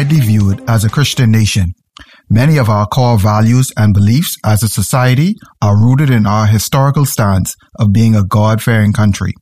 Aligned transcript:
widely 0.00 0.20
viewed 0.20 0.62
as 0.66 0.82
a 0.82 0.88
Christian 0.88 1.30
nation. 1.30 1.74
Many 2.30 2.56
of 2.56 2.70
our 2.70 2.86
core 2.86 3.18
values 3.18 3.70
and 3.76 3.92
beliefs 3.92 4.34
as 4.46 4.62
a 4.62 4.68
society 4.68 5.34
are 5.60 5.76
rooted 5.76 6.08
in 6.08 6.26
our 6.26 6.46
historical 6.46 7.04
stance 7.04 7.54
of 7.78 7.92
being 7.92 8.14
a 8.14 8.24
God 8.24 8.62
fearing 8.62 8.94
country. 8.94 9.34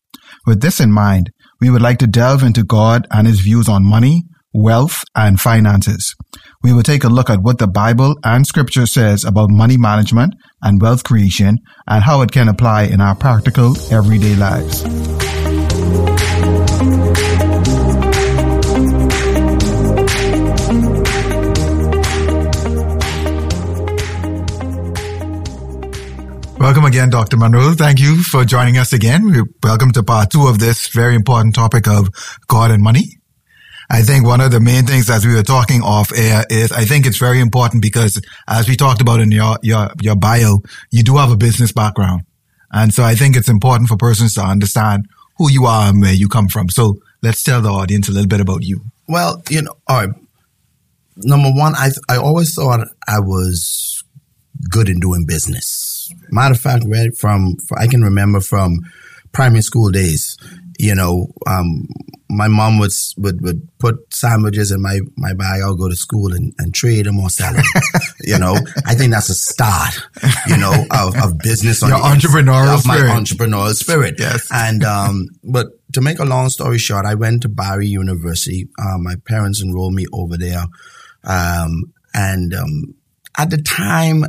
With 0.48 0.60
this 0.60 0.80
in 0.80 0.90
mind, 0.90 1.30
we 1.60 1.70
would 1.70 1.80
like 1.80 1.98
to 1.98 2.08
delve 2.08 2.42
into 2.42 2.64
God 2.64 3.06
and 3.12 3.28
his 3.28 3.38
views 3.38 3.68
on 3.68 3.88
money, 3.88 4.24
wealth, 4.52 5.04
and 5.14 5.40
finances. 5.40 6.16
We 6.64 6.72
will 6.72 6.82
take 6.82 7.04
a 7.04 7.08
look 7.08 7.30
at 7.30 7.40
what 7.40 7.58
the 7.58 7.68
Bible 7.68 8.16
and 8.24 8.44
scripture 8.44 8.86
says 8.86 9.22
about 9.24 9.50
money 9.50 9.76
management 9.76 10.34
and 10.60 10.82
wealth 10.82 11.04
creation 11.04 11.58
and 11.86 12.02
how 12.02 12.22
it 12.22 12.32
can 12.32 12.48
apply 12.48 12.82
in 12.86 13.00
our 13.00 13.14
practical 13.14 13.76
everyday 13.92 14.34
lives. 14.34 14.82
Welcome 26.58 26.86
again, 26.86 27.08
Dr. 27.08 27.36
Munroe. 27.36 27.74
Thank 27.74 28.00
you 28.00 28.20
for 28.20 28.44
joining 28.44 28.78
us 28.78 28.92
again. 28.92 29.32
Welcome 29.62 29.92
to 29.92 30.02
part 30.02 30.30
two 30.30 30.48
of 30.48 30.58
this 30.58 30.88
very 30.88 31.14
important 31.14 31.54
topic 31.54 31.86
of 31.86 32.08
God 32.48 32.72
and 32.72 32.82
money. 32.82 33.18
I 33.88 34.02
think 34.02 34.26
one 34.26 34.40
of 34.40 34.50
the 34.50 34.60
main 34.60 34.84
things 34.84 35.08
as 35.08 35.24
we 35.24 35.34
were 35.34 35.44
talking 35.44 35.82
off 35.82 36.12
air 36.12 36.44
is 36.50 36.72
I 36.72 36.84
think 36.84 37.06
it's 37.06 37.16
very 37.16 37.40
important 37.40 37.80
because 37.80 38.20
as 38.48 38.68
we 38.68 38.74
talked 38.74 39.00
about 39.00 39.20
in 39.20 39.30
your, 39.30 39.56
your, 39.62 39.90
your 40.00 40.16
bio, 40.16 40.58
you 40.90 41.04
do 41.04 41.16
have 41.16 41.30
a 41.30 41.36
business 41.36 41.70
background. 41.70 42.22
And 42.72 42.92
so 42.92 43.04
I 43.04 43.14
think 43.14 43.36
it's 43.36 43.48
important 43.48 43.88
for 43.88 43.96
persons 43.96 44.34
to 44.34 44.42
understand 44.42 45.06
who 45.36 45.50
you 45.50 45.64
are 45.64 45.88
and 45.88 46.00
where 46.00 46.12
you 46.12 46.28
come 46.28 46.48
from. 46.48 46.70
So 46.70 46.96
let's 47.22 47.44
tell 47.44 47.62
the 47.62 47.70
audience 47.70 48.08
a 48.08 48.12
little 48.12 48.28
bit 48.28 48.40
about 48.40 48.64
you. 48.64 48.80
Well, 49.06 49.42
you 49.48 49.62
know, 49.62 49.74
all 49.86 50.06
right. 50.06 50.14
Number 51.18 51.50
one, 51.50 51.76
I, 51.76 51.90
I 52.08 52.16
always 52.16 52.52
thought 52.52 52.88
I 53.06 53.20
was 53.20 54.02
good 54.70 54.88
in 54.88 54.98
doing 54.98 55.24
business. 55.24 55.97
Matter 56.30 56.54
of 56.54 56.60
fact, 56.60 56.84
right 56.86 57.16
from, 57.16 57.56
I 57.76 57.86
can 57.86 58.02
remember 58.02 58.40
from 58.40 58.80
primary 59.32 59.62
school 59.62 59.90
days, 59.90 60.36
you 60.78 60.94
know, 60.94 61.26
um, 61.46 61.88
my 62.30 62.46
mom 62.46 62.78
would, 62.78 62.92
would 63.16 63.40
would 63.40 63.68
put 63.78 63.96
sandwiches 64.12 64.70
in 64.70 64.82
my 64.82 65.00
my 65.16 65.32
bag. 65.32 65.62
I'll 65.62 65.74
go 65.74 65.88
to 65.88 65.96
school 65.96 66.34
and, 66.34 66.52
and 66.58 66.74
trade 66.74 67.06
them 67.06 67.18
or 67.18 67.30
sell 67.30 67.52
them. 67.52 67.64
you 68.20 68.38
know, 68.38 68.54
I 68.86 68.94
think 68.94 69.12
that's 69.12 69.30
a 69.30 69.34
start. 69.34 69.98
You 70.46 70.56
know, 70.56 70.84
of, 70.90 71.16
of 71.16 71.38
business 71.38 71.82
on 71.82 71.90
your 71.90 71.98
entrepreneurial 71.98 72.74
of 72.74 72.80
spirit. 72.80 73.08
my 73.08 73.18
entrepreneurial 73.18 73.74
spirit. 73.74 74.16
Yes, 74.18 74.48
and 74.52 74.84
um, 74.84 75.28
but 75.42 75.68
to 75.94 76.00
make 76.00 76.18
a 76.18 76.24
long 76.24 76.48
story 76.50 76.78
short, 76.78 77.06
I 77.06 77.14
went 77.14 77.42
to 77.42 77.48
Barry 77.48 77.86
University. 77.86 78.68
Uh, 78.78 78.98
my 78.98 79.14
parents 79.26 79.62
enrolled 79.62 79.94
me 79.94 80.06
over 80.12 80.36
there, 80.36 80.64
um, 81.24 81.92
and 82.14 82.54
um, 82.54 82.94
at 83.36 83.50
the 83.50 83.62
time, 83.62 84.24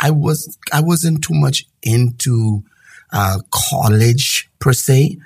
I 0.00 0.10
was 0.10 0.58
I 0.72 0.80
wasn't 0.80 1.22
too 1.22 1.34
much 1.34 1.66
into 1.82 2.64
uh, 3.12 3.38
college 3.50 4.50
per 4.58 4.72
se. 4.72 5.18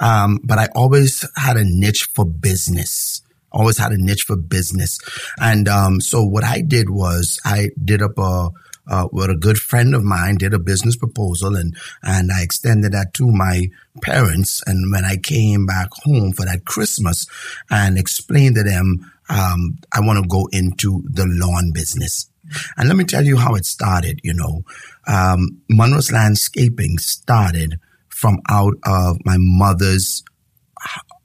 Um, 0.00 0.40
but 0.44 0.58
I 0.58 0.68
always 0.74 1.24
had 1.36 1.56
a 1.56 1.64
niche 1.64 2.08
for 2.14 2.24
business. 2.24 3.22
Always 3.52 3.78
had 3.78 3.92
a 3.92 3.98
niche 3.98 4.24
for 4.24 4.36
business. 4.36 4.98
And, 5.40 5.68
um, 5.68 6.00
so 6.00 6.22
what 6.22 6.44
I 6.44 6.60
did 6.60 6.90
was 6.90 7.40
I 7.44 7.70
did 7.82 8.02
up 8.02 8.18
a, 8.18 8.50
uh, 8.88 9.08
a 9.12 9.36
good 9.36 9.58
friend 9.58 9.94
of 9.94 10.04
mine 10.04 10.36
did 10.36 10.54
a 10.54 10.58
business 10.58 10.96
proposal 10.96 11.56
and, 11.56 11.76
and 12.02 12.30
I 12.30 12.42
extended 12.42 12.92
that 12.92 13.14
to 13.14 13.32
my 13.32 13.68
parents. 14.02 14.62
And 14.66 14.92
when 14.92 15.04
I 15.04 15.16
came 15.16 15.66
back 15.66 15.88
home 15.92 16.32
for 16.32 16.44
that 16.44 16.66
Christmas 16.66 17.26
and 17.70 17.98
explained 17.98 18.56
to 18.56 18.62
them, 18.62 19.10
um, 19.28 19.78
I 19.92 20.00
want 20.00 20.22
to 20.22 20.28
go 20.28 20.48
into 20.52 21.02
the 21.10 21.26
lawn 21.26 21.72
business. 21.72 22.30
And 22.76 22.88
let 22.88 22.96
me 22.96 23.04
tell 23.04 23.24
you 23.24 23.36
how 23.36 23.54
it 23.54 23.64
started, 23.64 24.20
you 24.22 24.34
know. 24.34 24.62
Um, 25.06 25.62
Munroe's 25.68 26.12
Landscaping 26.12 26.98
started 26.98 27.78
from 28.08 28.38
out 28.48 28.74
of 28.84 29.18
my 29.24 29.36
mother's 29.38 30.22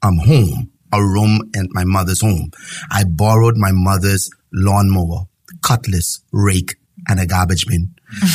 um, 0.02 0.18
home, 0.18 0.70
a 0.92 1.02
room 1.02 1.50
in 1.54 1.68
my 1.70 1.84
mother's 1.84 2.20
home. 2.20 2.50
I 2.90 3.04
borrowed 3.04 3.56
my 3.56 3.72
mother's 3.72 4.30
lawnmower, 4.52 5.26
cutlass, 5.62 6.22
rake, 6.32 6.76
and 7.08 7.18
a 7.18 7.26
garbage 7.26 7.66
bin. 7.66 7.94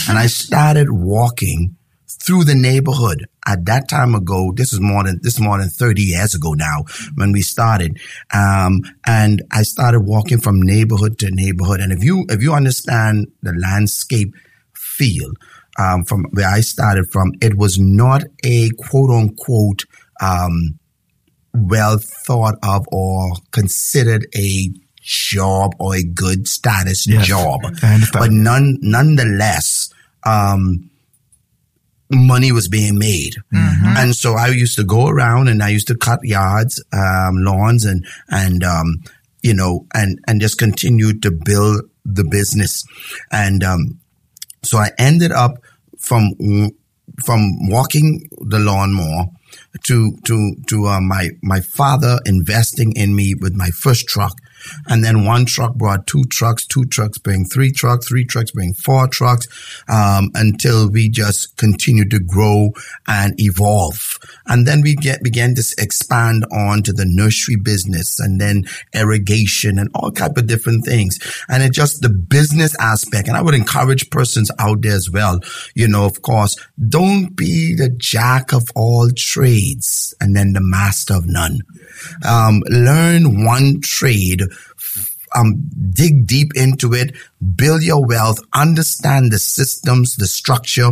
and 0.09 0.17
I 0.17 0.27
started 0.27 0.91
walking 0.91 1.76
through 2.21 2.43
the 2.43 2.55
neighborhood. 2.55 3.27
At 3.45 3.65
that 3.65 3.89
time 3.89 4.15
ago, 4.15 4.51
this 4.55 4.73
is 4.73 4.79
more 4.79 5.03
than 5.03 5.19
this 5.21 5.35
is 5.35 5.39
more 5.39 5.59
than 5.59 5.69
30 5.69 6.01
years 6.01 6.35
ago 6.35 6.53
now 6.53 6.85
when 7.15 7.31
we 7.31 7.41
started. 7.41 7.99
Um, 8.33 8.81
and 9.05 9.41
I 9.51 9.63
started 9.63 10.01
walking 10.01 10.39
from 10.39 10.61
neighborhood 10.61 11.19
to 11.19 11.31
neighborhood. 11.31 11.79
And 11.79 11.91
if 11.91 12.03
you 12.03 12.25
if 12.29 12.41
you 12.41 12.53
understand 12.53 13.27
the 13.41 13.53
landscape 13.53 14.33
feel, 14.73 15.31
um, 15.77 16.03
from 16.05 16.25
where 16.31 16.47
I 16.47 16.61
started 16.61 17.11
from, 17.11 17.33
it 17.41 17.57
was 17.57 17.79
not 17.79 18.23
a 18.43 18.69
quote 18.71 19.11
unquote 19.11 19.83
um, 20.21 20.79
well 21.53 21.97
thought 21.97 22.55
of 22.63 22.85
or 22.91 23.33
considered 23.51 24.27
a 24.35 24.69
job 25.01 25.73
or 25.79 25.95
a 25.95 26.03
good 26.03 26.47
status 26.47 27.07
yes, 27.07 27.25
job. 27.25 27.61
But 28.19 28.31
none, 28.31 28.77
nonetheless, 28.81 29.89
um, 30.25 30.89
money 32.11 32.51
was 32.51 32.67
being 32.67 32.97
made. 32.97 33.35
Mm-hmm. 33.53 33.97
And 33.97 34.15
so 34.15 34.33
I 34.33 34.47
used 34.47 34.77
to 34.77 34.83
go 34.83 35.07
around 35.07 35.47
and 35.47 35.61
I 35.61 35.69
used 35.69 35.87
to 35.87 35.95
cut 35.95 36.19
yards, 36.23 36.83
um, 36.93 37.37
lawns 37.43 37.85
and, 37.85 38.05
and, 38.29 38.63
um, 38.63 39.03
you 39.41 39.53
know, 39.53 39.85
and, 39.93 40.19
and 40.27 40.41
just 40.41 40.57
continue 40.57 41.19
to 41.19 41.31
build 41.31 41.89
the 42.05 42.23
business. 42.23 42.83
And, 43.31 43.63
um, 43.63 43.99
so 44.63 44.77
I 44.77 44.91
ended 44.97 45.31
up 45.31 45.57
from 45.97 46.33
from 47.23 47.69
walking 47.69 48.29
the 48.41 48.59
lawnmower 48.59 49.25
to 49.85 50.17
to 50.25 50.55
to 50.67 50.85
uh, 50.85 51.01
my 51.01 51.29
my 51.41 51.61
father 51.61 52.19
investing 52.25 52.93
in 52.95 53.15
me 53.15 53.33
with 53.39 53.55
my 53.55 53.69
first 53.69 54.07
truck 54.07 54.33
and 54.87 55.03
then 55.03 55.25
one 55.25 55.45
truck 55.45 55.75
brought 55.75 56.07
two 56.07 56.23
trucks, 56.25 56.65
two 56.65 56.85
trucks 56.85 57.17
bring 57.17 57.45
three 57.45 57.71
trucks, 57.71 58.07
three 58.07 58.25
trucks 58.25 58.51
bring 58.51 58.73
four 58.73 59.07
trucks, 59.07 59.47
um, 59.87 60.31
until 60.33 60.89
we 60.89 61.09
just 61.09 61.55
continued 61.57 62.11
to 62.11 62.19
grow 62.19 62.71
and 63.07 63.39
evolve. 63.39 64.17
And 64.45 64.67
then 64.67 64.81
we 64.81 64.95
get, 64.95 65.23
began 65.23 65.55
to 65.55 65.75
expand 65.77 66.45
on 66.51 66.83
to 66.83 66.93
the 66.93 67.05
nursery 67.05 67.55
business 67.55 68.19
and 68.19 68.39
then 68.39 68.65
irrigation 68.93 69.79
and 69.79 69.89
all 69.93 70.11
type 70.11 70.37
of 70.37 70.47
different 70.47 70.85
things. 70.85 71.19
And 71.49 71.63
it 71.63 71.73
just 71.73 72.01
the 72.01 72.09
business 72.09 72.75
aspect. 72.79 73.27
And 73.27 73.37
I 73.37 73.41
would 73.41 73.55
encourage 73.55 74.09
persons 74.09 74.51
out 74.59 74.81
there 74.81 74.95
as 74.95 75.09
well. 75.09 75.39
You 75.75 75.87
know, 75.87 76.05
of 76.05 76.21
course, 76.21 76.55
don't 76.87 77.35
be 77.35 77.75
the 77.75 77.89
jack 77.89 78.53
of 78.53 78.69
all 78.75 79.09
trades 79.15 80.13
and 80.19 80.35
then 80.35 80.53
the 80.53 80.61
master 80.61 81.15
of 81.15 81.27
none. 81.27 81.61
Um, 82.27 82.61
learn 82.69 83.45
one 83.45 83.79
trade 83.81 84.41
um, 85.35 85.69
dig 85.91 86.25
deep 86.25 86.55
into 86.55 86.93
it, 86.93 87.15
build 87.55 87.83
your 87.83 88.05
wealth, 88.05 88.39
understand 88.53 89.31
the 89.31 89.39
systems, 89.39 90.15
the 90.15 90.27
structure 90.27 90.91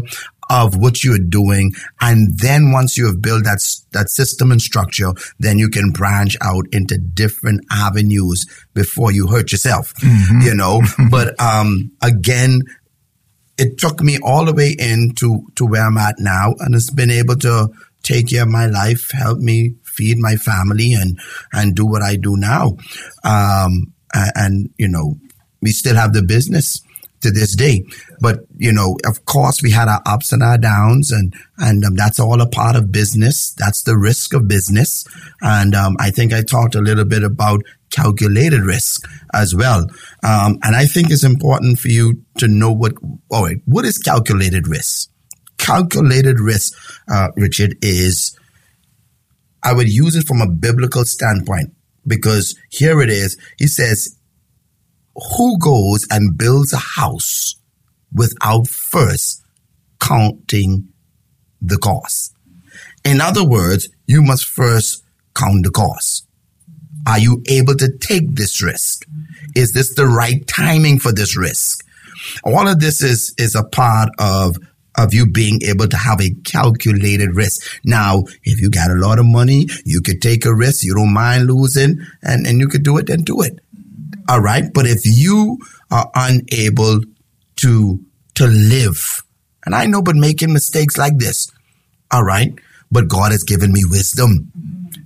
of 0.49 0.75
what 0.77 1.03
you're 1.03 1.17
doing. 1.17 1.71
And 2.01 2.37
then 2.37 2.71
once 2.71 2.97
you 2.97 3.07
have 3.07 3.21
built 3.21 3.45
that, 3.45 3.59
that 3.93 4.09
system 4.09 4.51
and 4.51 4.61
structure, 4.61 5.11
then 5.39 5.57
you 5.57 5.69
can 5.69 5.91
branch 5.91 6.37
out 6.41 6.65
into 6.71 6.97
different 6.97 7.65
avenues 7.71 8.45
before 8.73 9.11
you 9.11 9.27
hurt 9.27 9.51
yourself, 9.51 9.93
mm-hmm. 9.95 10.41
you 10.41 10.53
know, 10.53 10.81
but, 11.09 11.39
um, 11.39 11.91
again, 12.01 12.61
it 13.57 13.77
took 13.77 14.01
me 14.01 14.19
all 14.21 14.45
the 14.45 14.53
way 14.53 14.75
into 14.77 15.47
to 15.55 15.65
where 15.65 15.85
I'm 15.85 15.97
at 15.97 16.15
now 16.19 16.53
and 16.59 16.75
it's 16.75 16.91
been 16.91 17.09
able 17.09 17.37
to 17.37 17.69
take 18.03 18.27
care 18.27 18.43
of 18.43 18.49
my 18.49 18.67
life, 18.67 19.09
help 19.11 19.39
me 19.39 19.75
feed 19.95 20.17
my 20.17 20.35
family 20.35 20.93
and, 20.93 21.19
and 21.53 21.75
do 21.75 21.85
what 21.85 22.01
I 22.01 22.15
do 22.15 22.35
now. 22.37 22.77
Um, 23.23 23.93
and, 24.13 24.69
you 24.77 24.87
know, 24.87 25.15
we 25.61 25.71
still 25.71 25.95
have 25.95 26.13
the 26.13 26.23
business 26.23 26.81
to 27.21 27.31
this 27.31 27.55
day. 27.55 27.83
But, 28.19 28.39
you 28.55 28.71
know, 28.71 28.97
of 29.05 29.25
course 29.25 29.63
we 29.63 29.71
had 29.71 29.87
our 29.87 30.01
ups 30.05 30.31
and 30.31 30.43
our 30.43 30.57
downs 30.57 31.11
and, 31.11 31.33
and 31.57 31.83
um, 31.83 31.95
that's 31.95 32.19
all 32.19 32.41
a 32.41 32.47
part 32.47 32.75
of 32.75 32.91
business. 32.91 33.53
That's 33.57 33.83
the 33.83 33.97
risk 33.97 34.33
of 34.33 34.47
business. 34.47 35.03
And, 35.41 35.73
um, 35.75 35.95
I 35.99 36.11
think 36.11 36.33
I 36.33 36.43
talked 36.43 36.75
a 36.75 36.81
little 36.81 37.05
bit 37.05 37.23
about 37.23 37.61
calculated 37.89 38.61
risk 38.61 39.07
as 39.33 39.55
well. 39.55 39.87
Um, 40.23 40.59
and 40.63 40.75
I 40.75 40.85
think 40.85 41.09
it's 41.09 41.23
important 41.23 41.79
for 41.79 41.87
you 41.87 42.21
to 42.37 42.47
know 42.47 42.71
what, 42.71 42.93
all 43.29 43.45
right, 43.45 43.57
what 43.65 43.85
is 43.85 43.97
calculated 43.97 44.67
risk? 44.67 45.09
Calculated 45.57 46.39
risk, 46.39 46.73
uh, 47.09 47.29
Richard, 47.35 47.75
is 47.81 48.37
I 49.65 49.73
would 49.73 49.89
use 49.89 50.15
it 50.15 50.27
from 50.27 50.41
a 50.41 50.49
biblical 50.49 51.03
standpoint 51.05 51.73
because 52.05 52.55
here 52.69 53.01
it 53.01 53.09
is. 53.09 53.37
He 53.57 53.67
says, 53.67 54.15
who 55.15 55.57
goes 55.57 56.05
and 56.11 56.37
builds 56.37 56.71
a 56.71 56.77
house 56.77 57.55
without 58.13 58.67
first 58.67 59.43
counting 59.99 60.89
the 61.61 61.77
cost? 61.77 62.35
In 63.03 63.21
other 63.21 63.43
words, 63.43 63.89
you 64.05 64.21
must 64.21 64.45
first 64.45 65.03
count 65.33 65.63
the 65.63 65.71
cost. 65.71 66.27
Are 67.07 67.19
you 67.19 67.43
able 67.49 67.75
to 67.75 67.91
take 67.97 68.35
this 68.35 68.61
risk? 68.61 69.05
Is 69.55 69.73
this 69.73 69.93
the 69.95 70.07
right 70.07 70.45
timing 70.47 70.99
for 70.99 71.11
this 71.11 71.37
risk? 71.37 71.85
All 72.43 72.67
of 72.67 72.79
this 72.79 73.01
is, 73.01 73.33
is 73.37 73.55
a 73.55 73.63
part 73.63 74.09
of 74.19 74.57
of 74.97 75.13
you 75.13 75.25
being 75.25 75.61
able 75.63 75.87
to 75.87 75.97
have 75.97 76.21
a 76.21 76.33
calculated 76.43 77.35
risk. 77.35 77.61
Now, 77.83 78.23
if 78.43 78.61
you 78.61 78.69
got 78.69 78.91
a 78.91 78.95
lot 78.95 79.19
of 79.19 79.25
money, 79.25 79.67
you 79.85 80.01
could 80.01 80.21
take 80.21 80.45
a 80.45 80.55
risk. 80.55 80.83
You 80.83 80.95
don't 80.95 81.13
mind 81.13 81.47
losing 81.47 81.99
and, 82.23 82.47
and 82.47 82.59
you 82.59 82.67
could 82.67 82.83
do 82.83 82.97
it, 82.97 83.07
then 83.07 83.23
do 83.23 83.41
it. 83.41 83.59
All 84.29 84.41
right. 84.41 84.63
But 84.73 84.85
if 84.87 85.01
you 85.05 85.59
are 85.91 86.09
unable 86.15 87.01
to, 87.57 87.99
to 88.35 88.47
live, 88.47 89.23
and 89.65 89.75
I 89.75 89.85
know, 89.85 90.01
but 90.01 90.15
making 90.15 90.53
mistakes 90.53 90.97
like 90.97 91.17
this. 91.17 91.51
All 92.11 92.23
right. 92.23 92.53
But 92.91 93.07
God 93.07 93.31
has 93.31 93.43
given 93.43 93.73
me 93.73 93.83
wisdom 93.85 94.51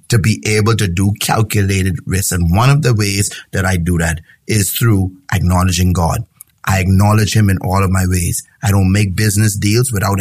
to 0.09 0.19
be 0.19 0.44
able 0.45 0.75
to 0.75 0.88
do 0.88 1.13
calculated 1.21 1.95
risk. 2.06 2.31
And 2.33 2.56
one 2.56 2.69
of 2.69 2.81
the 2.81 2.94
ways 2.94 3.31
that 3.51 3.65
I 3.65 3.77
do 3.77 3.97
that 4.00 4.19
is 4.47 4.71
through 4.71 5.15
acknowledging 5.31 5.94
God. 5.94 6.25
I 6.69 6.80
acknowledge 6.80 7.36
him 7.36 7.50
in 7.50 7.57
all 7.63 7.83
of 7.83 7.89
my 7.89 8.06
ways. 8.07 8.44
I 8.62 8.69
don't 8.69 8.92
make 8.92 9.16
business 9.16 9.57
deals 9.57 9.92
without 9.92 10.19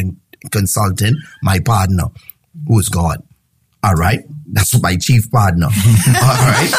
consulting 0.50 1.14
my 1.42 1.58
partner, 1.60 2.04
who 2.66 2.78
is 2.78 2.88
God. 2.88 3.22
All 3.82 3.94
right. 3.94 4.20
That's 4.50 4.80
my 4.82 4.96
chief 4.96 5.30
partner. 5.30 5.66
all 6.06 6.22
right. 6.22 6.72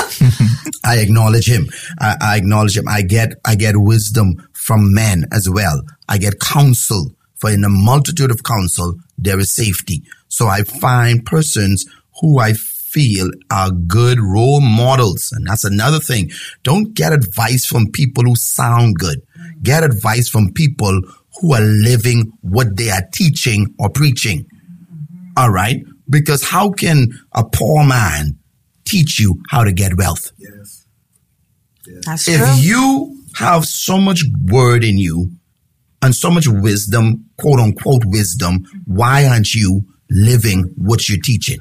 I 0.83 0.98
acknowledge 0.98 1.48
him. 1.48 1.68
I, 2.00 2.16
I, 2.19 2.38
acknowledge 2.38 2.75
him. 2.75 2.88
I 2.88 3.04
get, 3.04 3.33
I 3.45 3.54
get 3.54 3.77
wisdom 3.77 4.50
from 4.54 4.92
men 4.92 5.25
as 5.31 5.48
well. 5.48 5.83
I 6.07 6.18
get 6.18 6.39
counsel 6.39 7.12
for 7.39 7.50
in 7.50 7.63
a 7.63 7.69
multitude 7.69 8.31
of 8.31 8.44
counsel, 8.44 8.95
there 9.18 9.39
is 9.39 9.56
safety. 9.56 10.04
So 10.27 10.48
I 10.48 10.63
find 10.63 11.25
persons 11.25 11.86
who 12.19 12.39
I 12.39 12.54
feel 12.91 13.30
are 13.51 13.71
good 13.71 14.19
role 14.19 14.62
models. 14.62 15.31
And 15.31 15.47
that's 15.47 15.63
another 15.63 16.00
thing. 16.00 16.31
Don't 16.63 16.94
get 16.94 17.13
advice 17.13 17.65
from 17.65 17.91
people 17.91 18.24
who 18.24 18.36
sound 18.36 18.97
good. 18.97 19.21
Get 19.62 19.83
advice 19.83 20.27
from 20.27 20.53
people 20.53 21.01
who 21.39 21.53
are 21.53 21.62
living 21.62 22.31
what 22.41 22.75
they 22.77 22.89
are 22.89 23.03
teaching 23.13 23.74
or 23.80 23.89
preaching. 23.89 24.45
All 25.38 25.51
right. 25.51 25.83
Because 26.09 26.44
how 26.44 26.71
can 26.71 27.09
a 27.33 27.44
poor 27.44 27.86
man 27.86 28.38
teach 28.86 29.19
you 29.19 29.42
how 29.50 29.63
to 29.63 29.71
get 29.71 29.95
wealth? 29.97 30.31
Yes. 30.38 30.88
yes. 31.88 32.03
That's 32.06 32.27
if 32.27 32.38
true. 32.38 32.56
you 32.56 33.24
have 33.35 33.65
so 33.65 33.97
much 33.97 34.24
word 34.45 34.83
in 34.83 34.97
you 34.97 35.31
and 36.01 36.15
so 36.15 36.31
much 36.31 36.47
wisdom, 36.47 37.25
quote 37.38 37.59
unquote 37.59 38.03
wisdom, 38.06 38.65
why 38.85 39.25
aren't 39.27 39.53
you 39.53 39.83
living 40.09 40.74
what 40.75 41.07
you're 41.07 41.19
teaching? 41.24 41.59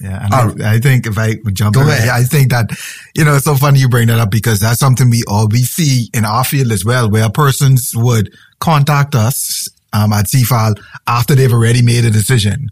Yeah, 0.00 0.24
and 0.24 0.34
uh, 0.34 0.64
I, 0.64 0.74
I, 0.74 0.78
think 0.78 1.06
if 1.06 1.16
I 1.16 1.36
would 1.42 1.54
jump 1.54 1.76
in, 1.76 1.86
yeah, 1.86 2.10
I 2.12 2.24
think 2.24 2.50
that, 2.50 2.68
you 3.14 3.24
know, 3.24 3.36
it's 3.36 3.46
so 3.46 3.54
funny 3.54 3.80
you 3.80 3.88
bring 3.88 4.08
that 4.08 4.18
up 4.18 4.30
because 4.30 4.60
that's 4.60 4.78
something 4.78 5.08
we 5.08 5.22
all, 5.26 5.48
we 5.48 5.60
see 5.60 6.10
in 6.12 6.26
our 6.26 6.44
field 6.44 6.70
as 6.72 6.84
well, 6.84 7.10
where 7.10 7.30
persons 7.30 7.92
would 7.94 8.30
contact 8.60 9.14
us, 9.14 9.68
um, 9.92 10.12
at 10.12 10.26
CFAL 10.26 10.78
after 11.06 11.34
they've 11.34 11.52
already 11.52 11.82
made 11.82 12.04
a 12.04 12.10
decision. 12.10 12.68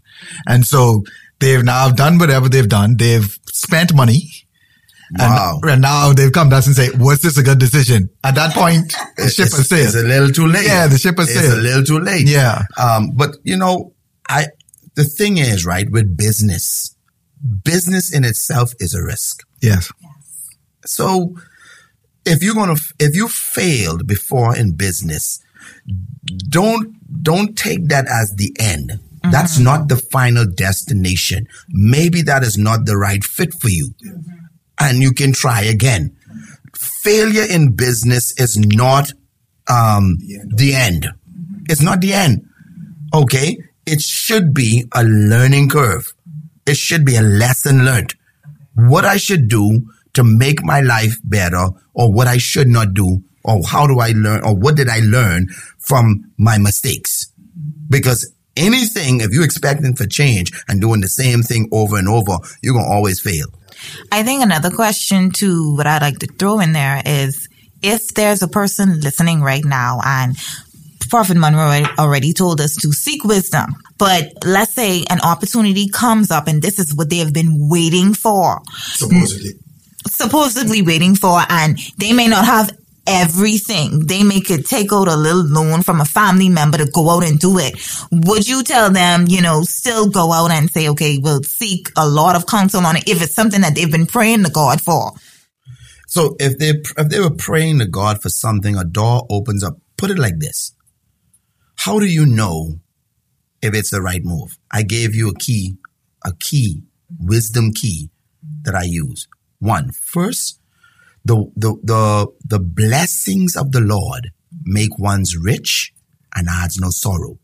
And 0.47 0.65
so 0.65 1.03
they've 1.39 1.63
now 1.63 1.89
done 1.89 2.17
whatever 2.17 2.49
they've 2.49 2.69
done. 2.69 2.97
They've 2.97 3.27
spent 3.51 3.93
money. 3.93 4.29
Wow. 5.17 5.59
And, 5.61 5.71
and 5.71 5.81
now 5.81 6.13
they've 6.13 6.31
come 6.31 6.49
to 6.49 6.57
us 6.57 6.67
and 6.67 6.75
say, 6.75 6.89
was 6.97 7.21
this 7.21 7.37
a 7.37 7.43
good 7.43 7.59
decision? 7.59 8.09
At 8.23 8.35
that 8.35 8.53
point, 8.53 8.93
the 9.17 9.29
ship 9.29 9.51
has 9.51 9.69
sailed. 9.69 9.87
It's 9.87 9.95
a 9.95 10.03
little 10.03 10.29
too 10.29 10.47
late. 10.47 10.65
Yeah, 10.65 10.87
the 10.87 10.97
ship 10.97 11.17
has 11.17 11.29
it's 11.29 11.39
sailed. 11.39 11.53
It's 11.53 11.57
a 11.57 11.61
little 11.61 11.83
too 11.83 11.99
late. 11.99 12.27
Yeah. 12.27 12.63
Um, 12.77 13.11
but 13.15 13.35
you 13.43 13.57
know, 13.57 13.93
I, 14.27 14.47
the 14.95 15.03
thing 15.03 15.37
is, 15.37 15.65
right, 15.65 15.89
with 15.89 16.17
business, 16.17 16.94
business 17.45 18.13
in 18.13 18.23
itself 18.23 18.73
is 18.79 18.93
a 18.93 19.03
risk. 19.03 19.43
Yes. 19.61 19.91
So 20.85 21.35
if 22.25 22.43
you're 22.43 22.55
going 22.55 22.75
to, 22.75 22.81
if 22.99 23.15
you 23.15 23.27
failed 23.27 24.07
before 24.07 24.55
in 24.55 24.75
business, 24.75 25.39
don't, 26.49 26.95
don't 27.23 27.57
take 27.57 27.87
that 27.89 28.07
as 28.07 28.35
the 28.35 28.55
end. 28.59 28.91
Mm-hmm. 28.91 29.31
That's 29.31 29.59
not 29.59 29.89
the 29.89 29.97
final 29.97 30.45
destination. 30.45 31.47
Maybe 31.69 32.21
that 32.23 32.43
is 32.43 32.57
not 32.57 32.85
the 32.85 32.97
right 32.97 33.23
fit 33.23 33.53
for 33.53 33.69
you 33.69 33.93
mm-hmm. 34.03 34.35
and 34.79 34.99
you 34.99 35.11
can 35.11 35.33
try 35.33 35.61
again. 35.61 36.15
Failure 36.75 37.45
in 37.49 37.75
business 37.75 38.39
is 38.39 38.57
not, 38.57 39.11
um, 39.69 40.17
the 40.19 40.35
end. 40.39 40.51
The 40.57 40.73
end. 40.75 41.03
Mm-hmm. 41.03 41.63
It's 41.69 41.81
not 41.81 42.01
the 42.01 42.13
end. 42.13 42.47
Okay. 43.13 43.57
It 43.85 44.01
should 44.01 44.53
be 44.53 44.85
a 44.93 45.03
learning 45.03 45.69
curve 45.69 46.14
it 46.65 46.77
should 46.77 47.05
be 47.05 47.15
a 47.15 47.21
lesson 47.21 47.85
learned. 47.85 48.15
What 48.75 49.05
I 49.05 49.17
should 49.17 49.47
do 49.47 49.89
to 50.13 50.23
make 50.23 50.63
my 50.63 50.81
life 50.81 51.17
better 51.23 51.67
or 51.93 52.11
what 52.11 52.27
I 52.27 52.37
should 52.37 52.67
not 52.67 52.93
do 52.93 53.23
or 53.43 53.61
how 53.65 53.87
do 53.87 53.99
I 53.99 54.11
learn 54.15 54.43
or 54.43 54.55
what 54.55 54.75
did 54.75 54.89
I 54.89 54.99
learn 54.99 55.47
from 55.79 56.31
my 56.37 56.57
mistakes? 56.57 57.31
Because 57.89 58.33
anything, 58.57 59.21
if 59.21 59.31
you're 59.31 59.45
expecting 59.45 59.95
for 59.95 60.07
change 60.07 60.51
and 60.67 60.81
doing 60.81 61.01
the 61.01 61.07
same 61.07 61.41
thing 61.41 61.69
over 61.71 61.97
and 61.97 62.07
over, 62.07 62.37
you're 62.61 62.73
going 62.73 62.85
to 62.85 62.91
always 62.91 63.19
fail. 63.19 63.47
I 64.11 64.23
think 64.23 64.43
another 64.43 64.71
question 64.71 65.31
too, 65.31 65.75
what 65.75 65.85
I'd 65.85 66.01
like 66.01 66.19
to 66.19 66.27
throw 66.27 66.59
in 66.59 66.73
there 66.73 67.01
is 67.05 67.47
if 67.81 68.07
there's 68.15 68.41
a 68.41 68.47
person 68.47 68.99
listening 69.01 69.41
right 69.41 69.63
now 69.63 69.99
and 70.03 70.35
Prophet 71.09 71.37
Munroe 71.37 71.85
already 71.99 72.33
told 72.33 72.59
us 72.61 72.75
to 72.77 72.91
seek 72.91 73.23
wisdom. 73.23 73.75
But 73.97 74.33
let's 74.43 74.73
say 74.73 75.03
an 75.09 75.21
opportunity 75.21 75.87
comes 75.87 76.31
up 76.31 76.47
and 76.47 76.61
this 76.61 76.79
is 76.79 76.93
what 76.95 77.09
they 77.09 77.17
have 77.17 77.33
been 77.33 77.69
waiting 77.69 78.13
for. 78.13 78.61
Supposedly. 78.73 79.51
Supposedly 80.07 80.81
waiting 80.81 81.15
for 81.15 81.41
and 81.49 81.79
they 81.97 82.13
may 82.13 82.27
not 82.27 82.45
have 82.45 82.71
everything. 83.07 84.05
They 84.07 84.23
may 84.23 84.41
could 84.41 84.65
take 84.65 84.91
out 84.91 85.07
a 85.07 85.15
little 85.15 85.45
loan 85.45 85.83
from 85.83 86.01
a 86.01 86.05
family 86.05 86.49
member 86.49 86.77
to 86.77 86.89
go 86.93 87.09
out 87.09 87.23
and 87.23 87.39
do 87.39 87.57
it. 87.57 87.75
Would 88.11 88.47
you 88.47 88.63
tell 88.63 88.89
them, 88.89 89.25
you 89.27 89.41
know, 89.41 89.63
still 89.63 90.09
go 90.09 90.31
out 90.31 90.51
and 90.51 90.69
say, 90.69 90.89
okay, 90.89 91.17
we'll 91.21 91.43
seek 91.43 91.89
a 91.95 92.07
lot 92.07 92.35
of 92.35 92.47
counsel 92.47 92.85
on 92.85 92.97
it 92.97 93.07
if 93.07 93.21
it's 93.21 93.35
something 93.35 93.61
that 93.61 93.75
they've 93.75 93.91
been 93.91 94.07
praying 94.07 94.43
to 94.43 94.51
God 94.51 94.81
for? 94.81 95.13
So 96.07 96.35
if 96.39 96.57
they 96.57 96.69
if 96.69 97.09
they 97.09 97.19
were 97.19 97.35
praying 97.35 97.79
to 97.79 97.85
God 97.85 98.21
for 98.21 98.29
something, 98.29 98.75
a 98.75 98.85
door 98.85 99.25
opens 99.29 99.63
up. 99.63 99.77
Put 99.97 100.11
it 100.11 100.19
like 100.19 100.39
this: 100.39 100.73
how 101.75 101.99
do 101.99 102.05
you 102.05 102.25
know 102.25 102.79
if 103.65 103.73
it's 103.73 103.91
the 103.91 104.01
right 104.01 104.23
move? 104.23 104.57
I 104.71 104.83
gave 104.83 105.15
you 105.15 105.29
a 105.29 105.35
key, 105.35 105.77
a 106.23 106.33
key, 106.39 106.83
wisdom 107.19 107.73
key 107.73 108.09
that 108.63 108.75
I 108.75 108.83
use. 108.83 109.27
One, 109.59 109.91
first, 109.91 110.59
the, 111.23 111.51
the, 111.55 111.75
the, 111.83 112.27
the 112.45 112.59
blessings 112.59 113.55
of 113.55 113.71
the 113.71 113.81
Lord 113.81 114.31
make 114.63 114.97
one's 114.97 115.35
rich 115.35 115.93
and 116.35 116.47
adds 116.49 116.79
no 116.79 116.89
sorrow. 116.89 117.39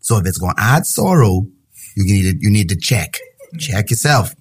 So 0.00 0.18
if 0.18 0.26
it's 0.26 0.38
going 0.38 0.54
to 0.54 0.62
add 0.62 0.86
sorrow, 0.86 1.46
you 1.96 2.04
need 2.04 2.30
to, 2.30 2.36
you 2.40 2.50
need 2.50 2.68
to 2.68 2.76
check, 2.76 3.18
check 3.58 3.90
yourself. 3.90 4.34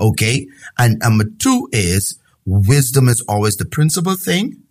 Okay. 0.00 0.46
And 0.78 0.98
number 0.98 1.24
two 1.38 1.68
is 1.72 2.18
wisdom 2.44 3.08
is 3.08 3.24
always 3.28 3.56
the 3.56 3.64
principal 3.64 4.14
thing. 4.14 4.62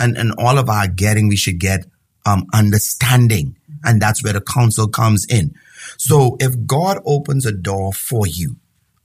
And, 0.00 0.16
and 0.16 0.32
all 0.38 0.58
of 0.58 0.68
our 0.68 0.88
getting, 0.88 1.28
we 1.28 1.36
should 1.36 1.58
get 1.58 1.86
um, 2.24 2.44
understanding. 2.52 3.56
And 3.84 4.00
that's 4.00 4.24
where 4.24 4.32
the 4.32 4.40
counsel 4.40 4.88
comes 4.88 5.26
in. 5.28 5.54
So 5.98 6.36
if 6.40 6.66
God 6.66 6.98
opens 7.04 7.44
a 7.44 7.52
door 7.52 7.92
for 7.92 8.26
you, 8.26 8.56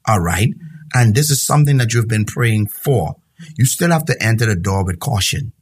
all 0.08 0.22
right, 0.22 0.50
and 0.94 1.14
this 1.14 1.30
is 1.30 1.46
something 1.46 1.78
that 1.78 1.94
you've 1.94 2.08
been 2.08 2.26
praying 2.26 2.68
for, 2.68 3.16
you 3.58 3.66
still 3.66 3.92
have 3.92 4.06
to 4.06 4.16
enter 4.22 4.46
the 4.46 4.56
door 4.56 4.86
with 4.86 5.00
caution, 5.00 5.54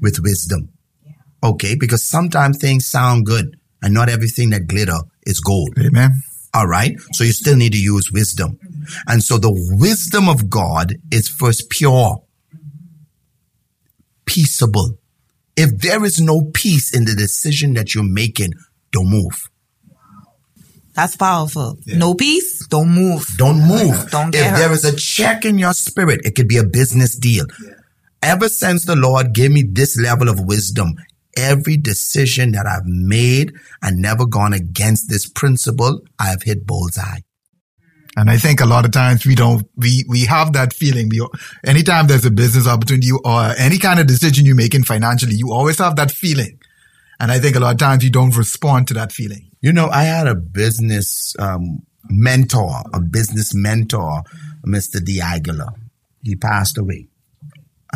with 0.00 0.20
wisdom. 0.22 0.68
Okay, 1.42 1.76
because 1.78 2.08
sometimes 2.08 2.58
things 2.58 2.88
sound 2.88 3.26
good 3.26 3.56
and 3.82 3.94
not 3.94 4.08
everything 4.08 4.50
that 4.50 4.66
glitter 4.66 4.98
is 5.26 5.40
gold. 5.40 5.70
Amen. 5.78 6.22
All 6.54 6.66
right. 6.66 6.96
So 7.12 7.24
you 7.24 7.32
still 7.32 7.56
need 7.56 7.72
to 7.72 7.78
use 7.78 8.10
wisdom. 8.10 8.58
And 9.06 9.22
so 9.22 9.36
the 9.36 9.52
wisdom 9.78 10.28
of 10.28 10.48
God 10.48 10.94
is 11.12 11.28
first 11.28 11.68
pure, 11.68 12.22
peaceable, 14.24 14.98
if 15.56 15.78
there 15.78 16.04
is 16.04 16.20
no 16.20 16.50
peace 16.54 16.94
in 16.94 17.04
the 17.04 17.14
decision 17.14 17.74
that 17.74 17.94
you're 17.94 18.04
making, 18.04 18.52
don't 18.92 19.08
move. 19.10 19.48
That's 20.94 21.16
powerful. 21.16 21.78
Yeah. 21.84 21.98
No 21.98 22.14
peace, 22.14 22.66
don't 22.68 22.88
move. 22.90 23.26
Don't 23.36 23.60
move. 23.60 24.10
Don't 24.10 24.34
If 24.34 24.44
hurt. 24.46 24.56
there 24.56 24.72
is 24.72 24.84
a 24.84 24.96
check 24.96 25.44
in 25.44 25.58
your 25.58 25.74
spirit, 25.74 26.20
it 26.24 26.34
could 26.34 26.48
be 26.48 26.56
a 26.56 26.64
business 26.64 27.16
deal. 27.18 27.44
Yeah. 27.62 27.74
Ever 28.22 28.48
since 28.48 28.86
the 28.86 28.96
Lord 28.96 29.34
gave 29.34 29.50
me 29.52 29.62
this 29.62 29.98
level 30.00 30.28
of 30.28 30.40
wisdom, 30.40 30.94
every 31.36 31.76
decision 31.76 32.52
that 32.52 32.66
I've 32.66 32.86
made 32.86 33.52
and 33.82 33.98
never 34.00 34.24
gone 34.26 34.54
against 34.54 35.10
this 35.10 35.28
principle, 35.28 36.00
I 36.18 36.28
have 36.28 36.42
hit 36.42 36.66
bullseye. 36.66 37.20
And 38.16 38.30
I 38.30 38.38
think 38.38 38.60
a 38.60 38.66
lot 38.66 38.86
of 38.86 38.92
times 38.92 39.26
we 39.26 39.34
don't, 39.34 39.68
we, 39.76 40.04
we 40.08 40.24
have 40.24 40.54
that 40.54 40.72
feeling. 40.72 41.10
We, 41.10 41.26
anytime 41.64 42.06
there's 42.06 42.24
a 42.24 42.30
business 42.30 42.66
opportunity 42.66 43.10
or 43.12 43.52
any 43.58 43.78
kind 43.78 44.00
of 44.00 44.06
decision 44.06 44.46
you're 44.46 44.56
making 44.56 44.84
financially, 44.84 45.34
you 45.36 45.52
always 45.52 45.78
have 45.78 45.96
that 45.96 46.10
feeling. 46.10 46.58
And 47.20 47.30
I 47.30 47.38
think 47.38 47.56
a 47.56 47.60
lot 47.60 47.72
of 47.72 47.78
times 47.78 48.02
you 48.02 48.10
don't 48.10 48.36
respond 48.36 48.88
to 48.88 48.94
that 48.94 49.12
feeling. 49.12 49.50
You 49.60 49.72
know, 49.72 49.88
I 49.88 50.04
had 50.04 50.26
a 50.26 50.34
business, 50.34 51.34
um, 51.38 51.82
mentor, 52.08 52.82
a 52.94 53.00
business 53.00 53.54
mentor, 53.54 54.22
Mr. 54.66 55.04
D. 55.04 55.20
Aguilar. 55.20 55.72
he 56.22 56.36
passed 56.36 56.78
away. 56.78 57.08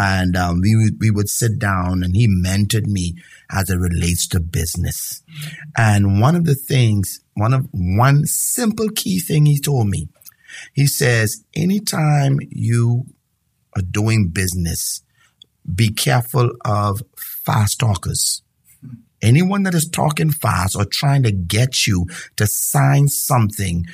And 0.02 0.34
um, 0.34 0.62
we 0.62 0.74
would, 0.76 0.98
we 0.98 1.10
would 1.10 1.28
sit 1.28 1.58
down 1.58 2.02
and 2.02 2.16
he 2.16 2.26
mentored 2.26 2.86
me 2.86 3.16
as 3.50 3.68
it 3.68 3.76
relates 3.76 4.26
to 4.28 4.40
business. 4.40 5.22
And 5.76 6.22
one 6.22 6.34
of 6.34 6.46
the 6.46 6.54
things, 6.54 7.20
one 7.34 7.52
of 7.52 7.68
one 7.70 8.24
simple 8.24 8.88
key 8.88 9.20
thing 9.20 9.44
he 9.44 9.60
told 9.60 9.88
me, 9.88 10.08
he 10.72 10.86
says, 10.86 11.44
anytime 11.54 12.38
you 12.48 13.04
are 13.76 13.82
doing 13.82 14.30
business, 14.32 15.02
be 15.72 15.90
careful 15.90 16.50
of 16.64 17.02
fast 17.18 17.78
talkers. 17.78 18.42
Anyone 19.20 19.64
that 19.64 19.74
is 19.74 19.86
talking 19.86 20.30
fast 20.30 20.76
or 20.76 20.86
trying 20.86 21.24
to 21.24 21.30
get 21.30 21.86
you 21.86 22.06
to 22.36 22.46
sign 22.46 23.08
something 23.08 23.84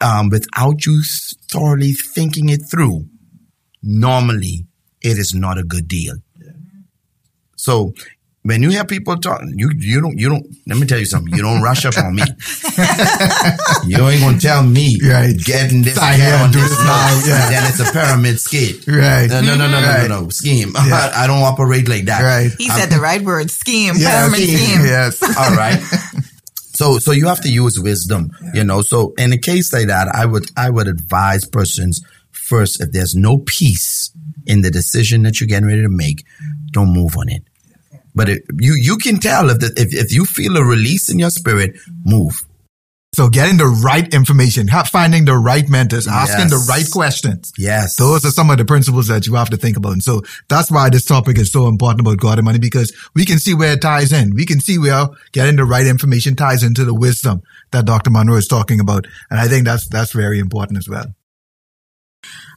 um, 0.00 0.30
without 0.30 0.86
you 0.86 1.02
thoroughly 1.50 1.92
thinking 1.92 2.48
it 2.48 2.62
through, 2.70 3.04
normally 3.82 4.66
it 5.02 5.18
is 5.18 5.34
not 5.34 5.58
a 5.58 5.62
good 5.62 5.88
deal. 5.88 6.14
So 7.56 7.92
when 8.44 8.60
you 8.62 8.70
hear 8.70 8.84
people 8.84 9.16
talk, 9.16 9.40
you 9.54 9.70
you 9.78 10.00
don't 10.00 10.18
you 10.18 10.28
don't. 10.28 10.44
Let 10.66 10.78
me 10.78 10.86
tell 10.86 10.98
you 10.98 11.04
something. 11.06 11.32
You 11.34 11.42
don't 11.42 11.62
rush 11.62 11.84
up 11.84 11.96
on 11.96 12.16
me. 12.16 12.22
you 13.86 14.08
ain't 14.08 14.20
gonna 14.20 14.38
tell 14.40 14.64
me 14.64 14.98
Right. 15.00 15.36
getting 15.38 15.82
this 15.82 15.94
Sign 15.94 16.18
get 16.18 16.40
on 16.40 16.50
this 16.50 16.68
this 16.68 16.78
now, 16.78 16.86
now, 16.86 17.22
yeah. 17.24 17.44
and 17.44 17.54
then 17.54 17.62
it's 17.70 17.80
a 17.80 17.92
pyramid 17.92 18.40
scheme. 18.40 18.76
Right. 18.88 19.28
No, 19.30 19.40
no, 19.42 19.56
no, 19.56 19.68
no, 19.70 19.80
no, 19.80 19.86
Right. 19.86 20.08
no, 20.08 20.22
no. 20.22 20.28
Scheme. 20.30 20.72
Yeah. 20.74 21.12
I, 21.14 21.26
don't 21.28 21.42
operate 21.42 21.88
like 21.88 22.06
that. 22.06 22.22
Right. 22.22 22.50
He 22.58 22.68
said 22.68 22.86
the 22.90 22.98
right 22.98 23.22
word. 23.22 23.48
Scheme. 23.50 23.94
Yeah, 23.96 24.28
pyramid 24.28 24.48
scheme. 24.48 24.58
scheme. 24.58 24.84
Yes. 24.86 25.22
All 25.38 25.54
right. 25.56 25.80
So, 26.74 26.98
so 26.98 27.12
you 27.12 27.28
have 27.28 27.42
to 27.42 27.48
use 27.48 27.78
wisdom, 27.78 28.32
you 28.54 28.64
know. 28.64 28.82
So, 28.82 29.12
in 29.18 29.32
a 29.32 29.38
case 29.38 29.72
like 29.72 29.86
that, 29.86 30.08
I 30.08 30.24
would, 30.26 30.50
I 30.56 30.70
would 30.70 30.88
advise 30.88 31.44
persons 31.44 32.00
first, 32.32 32.80
if 32.82 32.90
there's 32.92 33.14
no 33.14 33.38
peace 33.38 34.10
in 34.46 34.62
the 34.62 34.70
decision 34.70 35.22
that 35.22 35.40
you're 35.40 35.48
getting 35.48 35.68
ready 35.68 35.82
to 35.82 35.88
make, 35.88 36.24
don't 36.72 36.92
move 36.92 37.16
on 37.16 37.28
it. 37.28 37.42
But 38.14 38.28
it, 38.28 38.42
you, 38.58 38.74
you 38.74 38.96
can 38.98 39.18
tell 39.18 39.50
if, 39.50 39.58
the, 39.58 39.72
if, 39.76 39.94
if 39.94 40.12
you 40.12 40.24
feel 40.26 40.56
a 40.56 40.64
release 40.64 41.08
in 41.10 41.18
your 41.18 41.30
spirit, 41.30 41.76
move. 42.04 42.42
So 43.14 43.28
getting 43.28 43.58
the 43.58 43.66
right 43.66 44.12
information, 44.14 44.68
finding 44.68 45.26
the 45.26 45.36
right 45.36 45.68
mentors, 45.68 46.08
asking 46.08 46.48
the 46.48 46.64
right 46.66 46.90
questions. 46.90 47.52
Yes. 47.58 47.96
Those 47.96 48.24
are 48.24 48.30
some 48.30 48.48
of 48.48 48.56
the 48.56 48.64
principles 48.64 49.08
that 49.08 49.26
you 49.26 49.34
have 49.34 49.50
to 49.50 49.58
think 49.58 49.76
about. 49.76 49.92
And 49.92 50.02
so 50.02 50.22
that's 50.48 50.70
why 50.70 50.88
this 50.88 51.04
topic 51.04 51.36
is 51.36 51.52
so 51.52 51.68
important 51.68 52.00
about 52.00 52.16
God 52.16 52.38
and 52.38 52.46
money 52.46 52.58
because 52.58 52.90
we 53.14 53.26
can 53.26 53.38
see 53.38 53.52
where 53.52 53.74
it 53.74 53.82
ties 53.82 54.14
in. 54.14 54.34
We 54.34 54.46
can 54.46 54.60
see 54.60 54.78
where 54.78 55.08
getting 55.32 55.56
the 55.56 55.66
right 55.66 55.86
information 55.86 56.36
ties 56.36 56.62
into 56.62 56.86
the 56.86 56.94
wisdom 56.94 57.42
that 57.72 57.84
Dr. 57.84 58.10
Munroe 58.10 58.36
is 58.36 58.48
talking 58.48 58.80
about. 58.80 59.06
And 59.30 59.38
I 59.38 59.46
think 59.46 59.66
that's, 59.66 59.88
that's 59.88 60.12
very 60.12 60.38
important 60.38 60.78
as 60.78 60.88
well. 60.88 61.14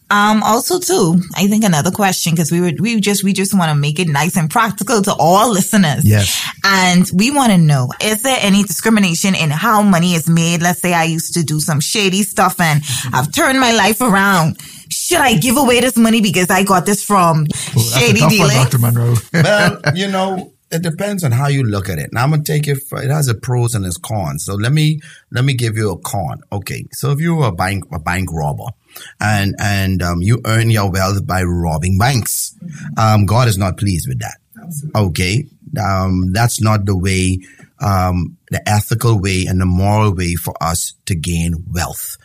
Um, 0.10 0.44
also 0.44 0.80
too, 0.80 1.20
I 1.36 1.48
think 1.48 1.64
another 1.64 1.90
question, 1.90 2.34
because 2.34 2.52
we 2.52 2.62
were, 2.62 2.72
we 2.80 3.00
just, 3.00 3.24
we 3.24 3.34
just 3.34 3.58
want 3.58 3.70
to 3.70 3.76
make 3.76 4.00
it 4.00 4.08
nice 4.08 4.38
and 4.38 4.50
practical 4.50 5.02
to 5.02 5.14
all 5.16 5.52
listeners. 5.52 6.06
Yes. 6.06 6.48
And 6.64 7.10
we 7.14 7.32
want 7.32 7.52
to 7.52 7.58
know, 7.58 7.90
is 8.02 8.22
there 8.22 8.38
any 8.40 8.64
discrimination 8.64 9.34
in 9.34 9.50
how 9.50 9.82
money 9.82 10.14
is 10.14 10.30
made? 10.30 10.62
Let's 10.62 10.82
say 10.82 10.94
I 10.94 11.06
used 11.06 11.34
to 11.34 11.44
do 11.44 11.60
some 11.60 11.80
shady 11.80 12.22
stuff 12.22 12.60
and 12.60 12.84
I've 13.12 13.32
turned 13.32 13.60
my 13.60 13.72
life 13.72 14.00
around. 14.02 14.62
Should 14.92 15.22
I 15.22 15.38
give 15.38 15.58
away 15.58 15.80
this 15.80 15.98
money 15.98 16.22
because 16.22 16.52
I 16.52 16.64
got 16.64 16.86
this 16.86 17.04
from 17.04 17.48
Well, 17.76 17.84
shady 17.86 18.20
tough 18.20 18.30
one, 18.30 18.50
dealing? 18.50 18.58
Dr. 18.58 18.78
Munroe. 18.78 19.16
well, 19.34 19.82
you 19.96 20.08
know, 20.08 20.54
it 20.72 20.82
depends 20.84 21.24
on 21.24 21.32
how 21.32 21.48
you 21.48 21.64
look 21.64 21.90
at 21.90 21.98
it. 22.00 22.12
Now 22.12 22.24
I'm 22.24 22.32
gonna 22.32 22.44
take 22.44 22.68
it. 22.68 22.78
For, 22.90 23.02
it 23.02 23.10
has 23.10 23.28
a 23.28 23.36
pros 23.36 23.76
and 23.76 23.86
its 23.86 23.98
cons. 23.98 24.46
So 24.46 24.56
let 24.56 24.72
me 24.74 25.00
let 25.32 25.46
me 25.46 25.54
give 25.54 25.78
you 25.78 25.92
a 25.92 25.98
con. 25.98 26.42
Okay, 26.52 26.86
so 26.92 27.12
if 27.12 27.20
you 27.20 27.36
were 27.36 27.48
a 27.48 27.52
bank 27.52 27.86
a 27.92 28.00
bank 28.00 28.30
robber, 28.32 28.66
and 29.20 29.56
and 29.60 30.02
um, 30.02 30.22
you 30.22 30.42
earn 30.46 30.70
your 30.70 30.92
wealth 30.92 31.26
by 31.26 31.44
robbing 31.44 31.98
banks, 31.98 32.56
um, 32.98 33.26
God 33.26 33.48
is 33.48 33.58
not 33.58 33.78
pleased 33.78 34.08
with 34.08 34.20
that. 34.20 34.38
Okay, 34.96 35.46
um, 35.82 36.32
that's 36.32 36.62
not 36.62 36.86
the 36.86 36.98
way, 36.98 37.40
um, 37.80 38.38
the 38.50 38.68
ethical 38.68 39.20
way 39.20 39.46
and 39.48 39.60
the 39.60 39.66
moral 39.66 40.14
way 40.16 40.36
for 40.36 40.54
us 40.62 40.94
to 41.06 41.16
gain 41.16 41.66
wealth. 41.72 42.18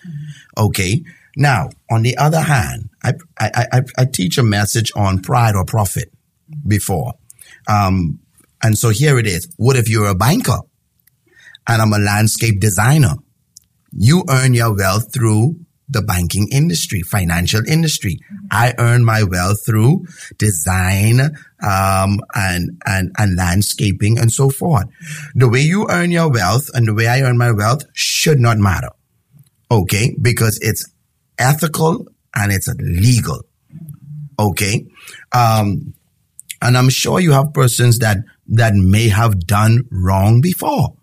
Okay. 0.57 1.03
Now, 1.37 1.71
on 1.91 2.03
the 2.03 2.17
other 2.17 2.41
hand, 2.41 2.91
I, 3.05 3.13
I, 3.39 3.67
I, 3.73 3.81
I 3.99 4.05
teach 4.05 4.37
a 4.37 4.43
message 4.43 4.91
on 4.97 5.23
pride 5.23 5.55
or 5.55 5.65
profit 5.65 6.13
before. 6.67 7.15
Um, 7.69 8.19
and 8.63 8.77
so 8.77 8.91
here 8.91 9.19
it 9.19 9.27
is. 9.27 9.49
What 9.57 9.77
if 9.77 9.89
you're 9.89 10.09
a 10.09 10.15
banker 10.15 10.59
and 11.69 11.81
I'm 11.81 11.93
a 11.93 11.99
landscape 11.99 12.61
designer? 12.61 13.15
You 13.93 14.25
earn 14.29 14.55
your 14.55 14.77
wealth 14.77 15.13
through 15.15 15.57
the 15.91 16.03
banking 16.03 16.49
industry, 16.53 17.03
financial 17.03 17.63
industry. 17.67 18.21
I 18.51 18.75
earn 18.79 19.05
my 19.05 19.25
wealth 19.25 19.67
through 19.67 20.07
design, 20.39 21.21
um, 21.63 22.21
and, 22.35 22.81
and, 22.87 23.13
and 23.19 23.37
landscaping 23.37 24.19
and 24.19 24.33
so 24.33 24.51
forth. 24.51 24.87
The 25.35 25.49
way 25.49 25.61
you 25.61 25.89
earn 25.91 26.11
your 26.11 26.31
wealth 26.31 26.71
and 26.73 26.87
the 26.87 26.95
way 26.95 27.09
I 27.09 27.23
earn 27.23 27.37
my 27.37 27.51
wealth 27.51 27.85
should 27.93 28.39
not 28.39 28.59
matter. 28.59 28.91
Okay. 29.71 30.17
Because 30.21 30.59
it's 30.63 30.89
ethical 31.39 32.07
and 32.35 32.53
it's 32.53 32.69
legal. 32.79 33.43
Okay. 34.39 34.87
Um, 35.33 35.95
and 36.63 36.77
I'm 36.77 36.89
sure 36.89 37.21
you 37.21 37.33
have 37.33 37.53
persons 37.53 37.99
that, 37.99 38.19
that 38.49 38.75
may 38.75 39.09
have 39.09 39.47
done 39.47 39.89
wrong 39.91 40.41
before 40.41 40.95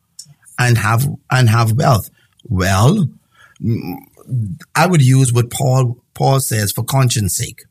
and 0.58 0.78
have, 0.78 1.08
and 1.30 1.50
have 1.50 1.74
wealth. 1.74 2.10
Well, 2.46 3.08
I 4.76 4.88
would 4.88 5.02
use 5.02 5.34
what 5.34 5.50
Paul, 5.52 5.98
Paul 6.14 6.40
says 6.40 6.72
for 6.72 6.84
conscience 6.84 7.36
sake. 7.36 7.64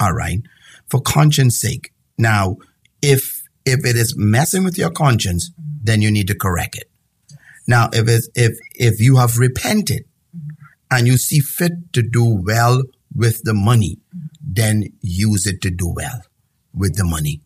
All 0.00 0.12
right. 0.12 0.40
For 0.88 1.00
conscience 1.00 1.60
sake. 1.60 1.92
Now, 2.18 2.56
if, 3.02 3.42
if 3.64 3.84
it 3.84 3.96
is 3.96 4.14
messing 4.16 4.64
with 4.64 4.78
your 4.78 4.90
conscience, 4.90 5.50
then 5.82 6.02
you 6.02 6.10
need 6.10 6.28
to 6.28 6.34
correct 6.34 6.76
it. 6.76 6.90
Now, 7.66 7.88
if 7.92 8.08
it's, 8.08 8.28
if, 8.34 8.52
if 8.74 9.00
you 9.00 9.16
have 9.16 9.38
repented 9.38 10.04
and 10.90 11.06
you 11.06 11.16
see 11.16 11.40
fit 11.40 11.92
to 11.92 12.02
do 12.02 12.24
well 12.24 12.82
with 13.14 13.42
the 13.42 13.54
money, 13.54 13.98
then 14.42 14.84
use 15.00 15.46
it 15.46 15.60
to 15.62 15.70
do 15.70 15.92
well 15.94 16.20
with 16.74 16.96
the 16.96 17.04
money. 17.04 17.40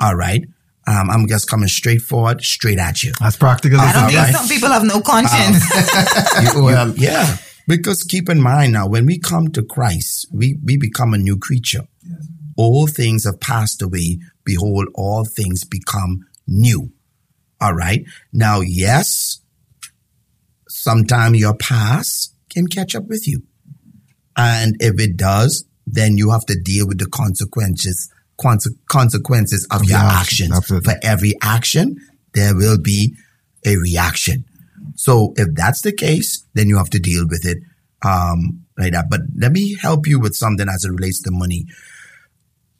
All 0.00 0.14
right. 0.16 0.44
Um, 0.88 1.10
I'm 1.10 1.26
just 1.26 1.48
coming 1.48 1.68
straight 1.68 2.00
forward, 2.00 2.42
straight 2.42 2.78
at 2.78 3.02
you. 3.02 3.12
That's 3.18 3.36
practical. 3.36 3.80
I 3.80 3.92
don't 3.92 4.06
think 4.06 4.18
right. 4.18 4.34
some 4.34 4.48
people 4.48 4.68
have 4.68 4.84
no 4.84 5.00
conscience. 5.00 5.64
You- 6.54 6.62
well, 6.62 6.94
yeah. 6.96 7.36
Because 7.66 8.02
keep 8.04 8.28
in 8.28 8.40
mind 8.40 8.72
now, 8.72 8.86
when 8.88 9.06
we 9.06 9.18
come 9.18 9.48
to 9.52 9.62
Christ, 9.62 10.28
we, 10.32 10.56
we 10.64 10.76
become 10.76 11.12
a 11.14 11.18
new 11.18 11.36
creature. 11.36 11.82
All 12.56 12.86
things 12.86 13.24
have 13.24 13.40
passed 13.40 13.82
away. 13.82 14.18
Behold, 14.44 14.88
all 14.94 15.24
things 15.24 15.64
become 15.64 16.20
new. 16.46 16.92
All 17.60 17.74
right. 17.74 18.04
Now, 18.32 18.60
yes, 18.60 19.40
sometime 20.68 21.34
your 21.34 21.54
past 21.56 22.34
can 22.50 22.66
catch 22.68 22.94
up 22.94 23.06
with 23.08 23.26
you. 23.26 23.42
And 24.36 24.76
if 24.80 25.00
it 25.00 25.16
does, 25.16 25.64
then 25.86 26.16
you 26.18 26.30
have 26.30 26.44
to 26.46 26.58
deal 26.60 26.86
with 26.86 26.98
the 26.98 27.06
consequences, 27.06 28.10
conse- 28.40 28.76
consequences 28.88 29.66
of, 29.70 29.82
Of 29.82 29.88
your 29.88 29.98
your 29.98 30.08
action, 30.08 30.46
actions. 30.46 30.56
absolutely. 30.56 30.92
For 30.92 30.98
every 31.02 31.34
action, 31.42 31.96
there 32.34 32.54
will 32.54 32.78
be 32.78 33.14
a 33.64 33.76
reaction. 33.76 34.44
So 34.96 35.32
if 35.36 35.54
that's 35.54 35.82
the 35.82 35.92
case, 35.92 36.44
then 36.54 36.68
you 36.68 36.76
have 36.78 36.90
to 36.90 36.98
deal 36.98 37.26
with 37.28 37.44
it 37.44 37.58
um, 38.02 38.64
like 38.78 38.92
that. 38.92 39.06
But 39.10 39.20
let 39.36 39.52
me 39.52 39.76
help 39.80 40.06
you 40.06 40.18
with 40.20 40.34
something 40.34 40.68
as 40.68 40.84
it 40.84 40.90
relates 40.90 41.22
to 41.22 41.30
money. 41.30 41.66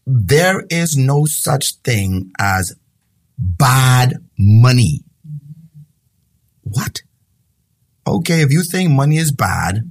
There 0.07 0.65
is 0.71 0.97
no 0.97 1.25
such 1.25 1.75
thing 1.85 2.33
as 2.39 2.75
bad 3.39 4.15
money. 4.39 5.03
What? 6.63 7.03
Okay, 8.07 8.43
if 8.43 8.53
you 8.53 8.63
think 8.63 8.91
money 8.91 9.17
is 9.17 9.33
bad, 9.33 9.91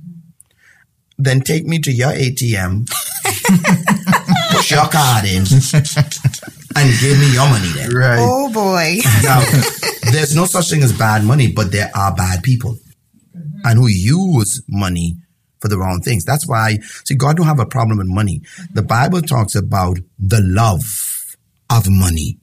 then 1.18 1.42
take 1.42 1.66
me 1.66 1.80
to 1.80 1.92
your 1.92 2.12
ATM, 2.12 2.88
push 4.52 4.72
your 4.72 4.88
card 4.88 5.26
in, 5.26 5.44
and 6.76 7.00
give 7.00 7.20
me 7.20 7.34
your 7.34 7.50
money 7.50 7.70
then. 7.76 7.94
Right. 7.94 8.20
oh 8.20 8.52
boy. 8.52 9.00
Now, 9.24 9.42
there's 10.16 10.36
no 10.36 10.46
such 10.46 10.70
thing 10.70 10.84
as 10.84 10.98
bad 10.98 11.24
money, 11.24 11.52
but 11.52 11.72
there 11.72 11.92
are 11.96 12.14
bad 12.14 12.44
people 12.44 12.74
mm-hmm. 13.36 13.60
and 13.66 13.80
who 13.80 13.88
use 13.88 14.62
money 14.68 15.16
for 15.60 15.68
the 15.68 15.78
wrong 15.78 16.02
things. 16.02 16.24
That's 16.24 16.48
why, 16.48 16.78
see, 17.06 17.16
God 17.16 17.38
don't 17.38 17.48
have 17.48 17.60
a 17.60 17.66
problem 17.66 17.98
with 17.98 18.08
money. 18.08 18.42
The 18.74 18.82
Bible 18.82 19.22
talks 19.22 19.56
about 19.56 19.98
the 20.20 20.42
love 20.42 20.84
of 21.70 21.90
money 21.90 22.38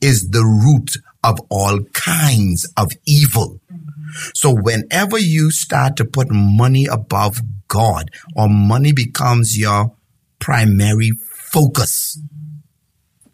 is 0.00 0.30
the 0.30 0.44
root 0.44 0.96
of 1.24 1.38
all 1.50 1.80
kinds 1.92 2.70
of 2.76 2.90
evil. 3.06 3.60
Mm-hmm. 3.72 4.30
So 4.34 4.54
whenever 4.54 5.18
you 5.18 5.50
start 5.50 5.96
to 5.96 6.04
put 6.04 6.28
money 6.30 6.86
above 6.86 7.40
God 7.68 8.10
or 8.36 8.48
money 8.48 8.92
becomes 8.92 9.58
your 9.58 9.94
primary 10.38 11.10
focus, 11.34 12.20
mm-hmm. 12.20 13.32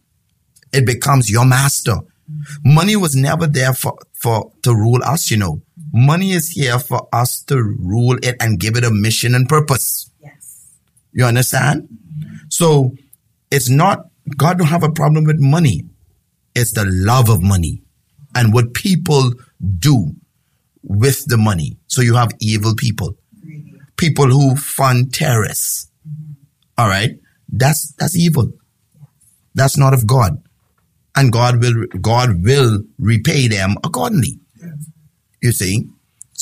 it 0.73 0.87
becomes 0.87 1.31
your 1.31 1.45
master. 1.45 1.97
Money 2.65 2.97
was 2.97 3.15
never 3.15 3.47
there 3.47 3.73
for, 3.73 3.97
for, 4.21 4.53
to 4.63 4.75
rule 4.75 5.01
us, 5.05 5.31
you 5.31 5.37
know. 5.37 5.61
Money 5.93 6.33
is 6.33 6.51
here 6.51 6.79
for 6.79 7.09
us 7.13 7.43
to 7.45 7.57
rule 7.57 8.19
it 8.23 8.37
and 8.41 8.59
give 8.59 8.77
it 8.77 8.85
a 8.85 8.91
mission 8.91 9.35
and 9.35 9.49
purpose. 9.49 10.11
Yes. 10.21 10.73
You 11.13 11.25
understand? 11.25 11.89
So 12.49 12.95
it's 13.51 13.69
not, 13.69 14.07
God 14.37 14.59
don't 14.59 14.69
have 14.69 14.83
a 14.83 14.91
problem 14.91 15.25
with 15.25 15.39
money. 15.39 15.83
It's 16.55 16.73
the 16.73 16.85
love 16.87 17.29
of 17.29 17.43
money 17.43 17.83
and 18.35 18.53
what 18.53 18.75
people 18.75 19.33
do 19.79 20.15
with 20.83 21.27
the 21.27 21.37
money. 21.37 21.79
So 21.87 22.03
you 22.03 22.15
have 22.15 22.33
evil 22.41 22.75
people, 22.75 23.17
people 23.97 24.27
who 24.27 24.57
fund 24.57 25.13
terrorists. 25.13 25.91
Mm-hmm. 26.09 26.33
All 26.79 26.89
right. 26.89 27.13
That's, 27.49 27.93
that's 27.99 28.17
evil. 28.17 28.51
That's 29.55 29.77
not 29.77 29.95
of 29.95 30.07
God. 30.07 30.44
And 31.17 31.33
God 31.33 31.61
will, 31.61 31.87
God 32.01 32.45
will 32.45 32.83
repay 32.99 33.49
them 33.49 33.77
accordingly. 33.85 34.41
You 35.41 35.53
see? 35.53 35.89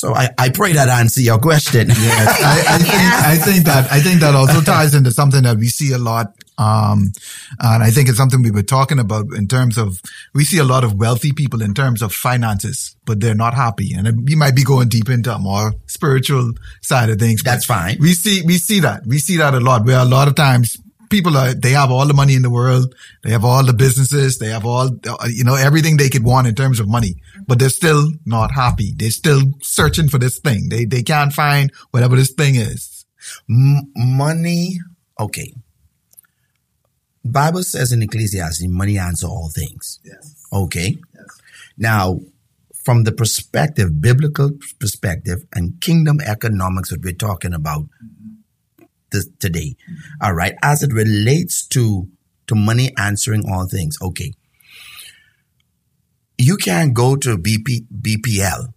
So 0.03 0.13
I, 0.13 0.29
I 0.37 0.49
pray 0.49 0.73
that 0.73 0.89
answer 0.89 1.21
your 1.21 1.39
question. 1.39 1.87
Yes, 1.87 2.43
I, 2.43 2.75
I, 2.75 2.77
think, 2.79 2.93
I 2.93 3.35
think 3.37 3.65
that 3.65 3.91
I 3.91 3.99
think 4.01 4.19
that 4.19 4.35
also 4.35 4.59
ties 4.59 4.95
into 4.95 5.11
something 5.11 5.43
that 5.43 5.55
we 5.55 5.67
see 5.67 5.93
a 5.93 5.97
lot, 5.97 6.33
um, 6.57 7.13
and 7.59 7.83
I 7.83 7.89
think 7.89 8.09
it's 8.09 8.17
something 8.17 8.41
we 8.41 8.51
were 8.51 8.63
talking 8.63 8.99
about 8.99 9.27
in 9.33 9.47
terms 9.47 9.77
of 9.77 10.01
we 10.33 10.43
see 10.43 10.57
a 10.57 10.65
lot 10.65 10.83
of 10.83 10.95
wealthy 10.95 11.31
people 11.31 11.61
in 11.61 11.73
terms 11.73 12.01
of 12.01 12.11
finances, 12.11 12.97
but 13.05 13.21
they're 13.21 13.33
not 13.33 13.53
happy, 13.53 13.93
and 13.93 14.27
we 14.27 14.35
might 14.35 14.55
be 14.55 14.65
going 14.65 14.89
deep 14.89 15.09
into 15.09 15.33
a 15.33 15.39
more 15.39 15.73
spiritual 15.85 16.51
side 16.81 17.09
of 17.09 17.17
things. 17.17 17.41
That's 17.41 17.63
fine. 17.65 17.95
We 18.01 18.13
see 18.13 18.41
we 18.41 18.57
see 18.57 18.81
that 18.81 19.05
we 19.05 19.19
see 19.19 19.37
that 19.37 19.53
a 19.53 19.61
lot 19.61 19.85
where 19.85 19.99
a 19.99 20.05
lot 20.05 20.27
of 20.27 20.35
times 20.35 20.75
people 21.13 21.37
are, 21.37 21.53
they 21.53 21.69
have 21.69 21.91
all 21.91 22.07
the 22.07 22.13
money 22.13 22.33
in 22.33 22.41
the 22.41 22.49
world. 22.49 22.95
They 23.21 23.29
have 23.29 23.45
all 23.45 23.63
the 23.63 23.73
businesses. 23.73 24.39
They 24.39 24.47
have 24.47 24.65
all, 24.65 24.89
you 25.29 25.43
know, 25.43 25.53
everything 25.53 25.97
they 25.97 26.09
could 26.09 26.23
want 26.23 26.47
in 26.47 26.55
terms 26.55 26.79
of 26.79 26.87
money, 26.87 27.13
but 27.47 27.59
they're 27.59 27.69
still 27.69 28.03
not 28.25 28.51
happy. 28.51 28.93
They're 28.97 29.11
still 29.11 29.43
searching 29.61 30.09
for 30.09 30.17
this 30.17 30.39
thing. 30.39 30.69
They, 30.69 30.85
they 30.85 31.03
can't 31.03 31.31
find 31.31 31.71
whatever 31.91 32.15
this 32.15 32.33
thing 32.33 32.55
is. 32.55 33.05
M- 33.47 33.91
money. 33.95 34.79
Okay. 35.19 35.53
Bible 37.23 37.63
says 37.63 37.91
in 37.91 38.01
Ecclesiastes, 38.01 38.65
money 38.67 38.97
answers 38.97 39.29
all 39.29 39.51
things. 39.53 39.99
Yes. 40.03 40.35
Okay. 40.51 40.97
Yes. 41.13 41.41
Now, 41.77 42.19
from 42.83 43.03
the 43.03 43.11
perspective, 43.11 44.01
biblical 44.01 44.49
perspective 44.79 45.45
and 45.53 45.79
kingdom 45.79 46.19
economics 46.19 46.89
that 46.89 47.03
we're 47.03 47.13
talking 47.13 47.53
about, 47.53 47.83
this 49.13 49.29
today. 49.39 49.75
All 50.21 50.33
right. 50.33 50.53
As 50.61 50.83
it 50.83 50.91
relates 50.91 51.65
to, 51.67 52.09
to 52.47 52.55
money 52.55 52.91
answering 52.97 53.43
all 53.49 53.67
things. 53.67 53.97
Okay. 54.01 54.33
You 56.37 56.57
can't 56.57 56.93
go 56.93 57.15
to 57.15 57.37
BP, 57.37 57.85
BPL 58.01 58.73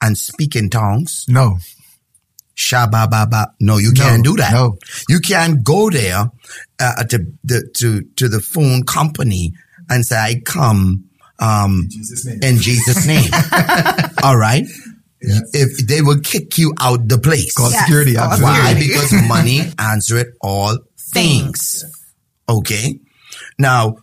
and 0.00 0.16
speak 0.16 0.54
in 0.54 0.70
tongues. 0.70 1.24
No. 1.28 1.58
Shabba 2.56 3.46
No, 3.60 3.78
you 3.78 3.92
can't 3.92 4.18
No, 4.18 4.30
do 4.32 4.36
that. 4.36 4.52
no. 4.52 4.76
You 5.08 5.18
can't 5.20 5.64
go 5.64 5.88
there 5.90 6.30
uh, 6.78 7.04
to 7.04 7.18
the 7.42 7.68
to 7.78 8.02
to 8.16 8.28
the 8.28 8.40
phone 8.40 8.82
company 8.84 9.52
and 9.88 10.04
say, 10.04 10.16
"I 10.16 10.42
come 10.44 11.06
um, 11.38 11.86
Jesus' 11.90 12.26
name. 12.26 12.40
in 12.42 12.58
Jesus' 12.58 13.06
name." 13.06 13.30
All 14.22 14.36
right. 14.36 14.66
If 15.22 15.86
they 15.86 16.00
will 16.02 16.20
kick 16.20 16.56
you 16.58 16.72
out 16.80 17.08
the 17.08 17.18
place. 17.18 17.52
Call 17.54 17.70
Yes, 17.70 17.80
security. 17.84 18.14
call 18.14 18.24
absolutely. 18.32 18.60
Why? 18.60 18.74
Because 18.78 19.12
money 19.28 19.60
answereth 19.78 20.34
all 20.40 20.78
things. 20.98 21.84
Okay. 22.48 22.98
Now, 23.58 23.96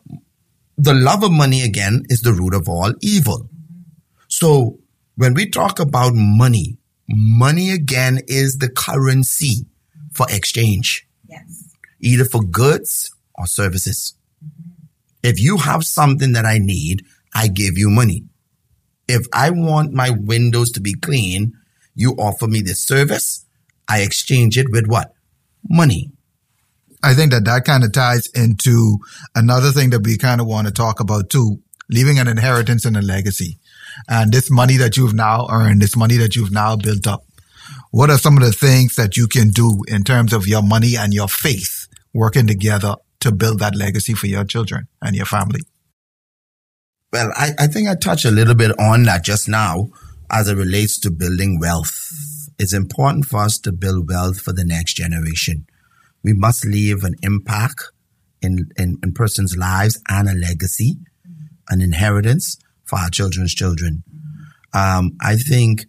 the 0.78 0.94
love 0.94 1.24
of 1.24 1.32
money 1.32 1.64
again 1.64 2.04
is 2.10 2.22
the 2.22 2.34
root 2.34 2.54
of 2.54 2.70
all 2.70 2.94
evil. 3.02 3.50
So 4.28 4.80
when 5.16 5.34
we 5.34 5.50
talk 5.50 5.80
about 5.80 6.14
money, 6.14 6.78
money 7.10 7.72
again 7.72 8.20
is 8.28 8.58
the 8.58 8.70
currency 8.70 9.66
for 10.14 10.28
exchange, 10.30 11.08
Yes. 11.28 11.64
either 12.00 12.26
for 12.26 12.44
goods 12.44 13.10
or 13.36 13.48
services. 13.48 14.14
Mm-hmm. 14.46 14.72
If 15.24 15.40
you 15.40 15.58
have 15.58 15.84
something 15.84 16.34
that 16.34 16.46
I 16.46 16.60
need, 16.60 17.04
I 17.34 17.48
give 17.48 17.78
you 17.78 17.90
money. 17.90 18.26
If 19.08 19.26
I 19.34 19.50
want 19.52 19.94
my 19.94 20.10
windows 20.10 20.72
to 20.72 20.82
be 20.82 20.94
clean, 20.94 21.54
you 21.96 22.12
offer 22.14 22.48
me 22.48 22.62
the 22.62 22.76
service. 22.76 23.46
I 23.88 24.02
exchange 24.02 24.58
it 24.58 24.68
with 24.70 24.88
what? 24.88 25.14
Money. 25.68 26.12
I 27.04 27.14
think 27.14 27.32
that 27.32 27.46
that 27.46 27.64
kind 27.64 27.84
of 27.84 27.94
ties 27.94 28.28
into 28.36 28.98
another 29.36 29.72
thing 29.72 29.92
that 29.92 30.04
we 30.04 30.18
kind 30.18 30.42
of 30.42 30.48
want 30.48 30.68
to 30.68 30.74
talk 30.74 31.00
about 31.00 31.30
too, 31.30 31.60
leaving 31.90 32.20
an 32.20 32.28
inheritance 32.28 32.86
and 32.86 32.98
a 32.98 33.02
legacy. 33.02 33.58
And 34.10 34.32
this 34.32 34.52
money 34.52 34.78
that 34.78 34.98
you've 34.98 35.14
now 35.14 35.48
earned, 35.50 35.82
this 35.82 35.96
money 35.96 36.18
that 36.18 36.36
you've 36.36 36.52
now 36.52 36.76
built 36.76 37.08
up. 37.08 37.24
What 37.92 38.10
are 38.10 38.18
some 38.18 38.38
of 38.38 38.44
the 38.44 38.52
things 38.52 38.96
that 38.96 39.16
you 39.18 39.28
can 39.28 39.50
do 39.50 39.84
in 39.88 40.04
terms 40.04 40.34
of 40.34 40.48
your 40.48 40.62
money 40.62 40.96
and 40.98 41.14
your 41.14 41.28
faith 41.28 41.88
working 42.14 42.48
together 42.48 42.96
to 43.22 43.32
build 43.32 43.60
that 43.60 43.76
legacy 43.76 44.14
for 44.14 44.28
your 44.28 44.44
children 44.44 44.88
and 45.02 45.16
your 45.16 45.26
family? 45.26 45.62
Well, 47.12 47.32
I, 47.36 47.52
I 47.58 47.68
think 47.68 47.88
I 47.88 47.96
touched 47.96 48.26
a 48.26 48.32
little 48.32 48.56
bit 48.56 48.78
on 48.80 49.04
that 49.04 49.24
just 49.24 49.48
now 49.48 49.90
as 50.30 50.50
it 50.50 50.58
relates 50.58 51.00
to 51.00 51.12
building 51.12 51.58
wealth. 51.60 52.12
It's 52.60 52.74
important 52.74 53.26
for 53.26 53.40
us 53.40 53.58
to 53.60 53.72
build 53.72 54.10
wealth 54.10 54.42
for 54.42 54.52
the 54.52 54.66
next 54.66 54.96
generation. 54.96 55.66
We 56.24 56.34
must 56.34 56.66
leave 56.66 57.04
an 57.04 57.16
impact 57.22 57.92
in, 58.42 58.70
in, 58.78 58.98
in 59.02 59.14
persons' 59.14 59.56
lives 59.56 60.02
and 60.10 60.28
a 60.28 60.34
legacy, 60.34 60.98
an 61.70 61.82
inheritance 61.82 62.58
for 62.84 63.00
our 63.00 63.10
children's 63.10 63.54
children. 63.54 64.04
Um, 64.74 65.16
I 65.22 65.38
think 65.38 65.86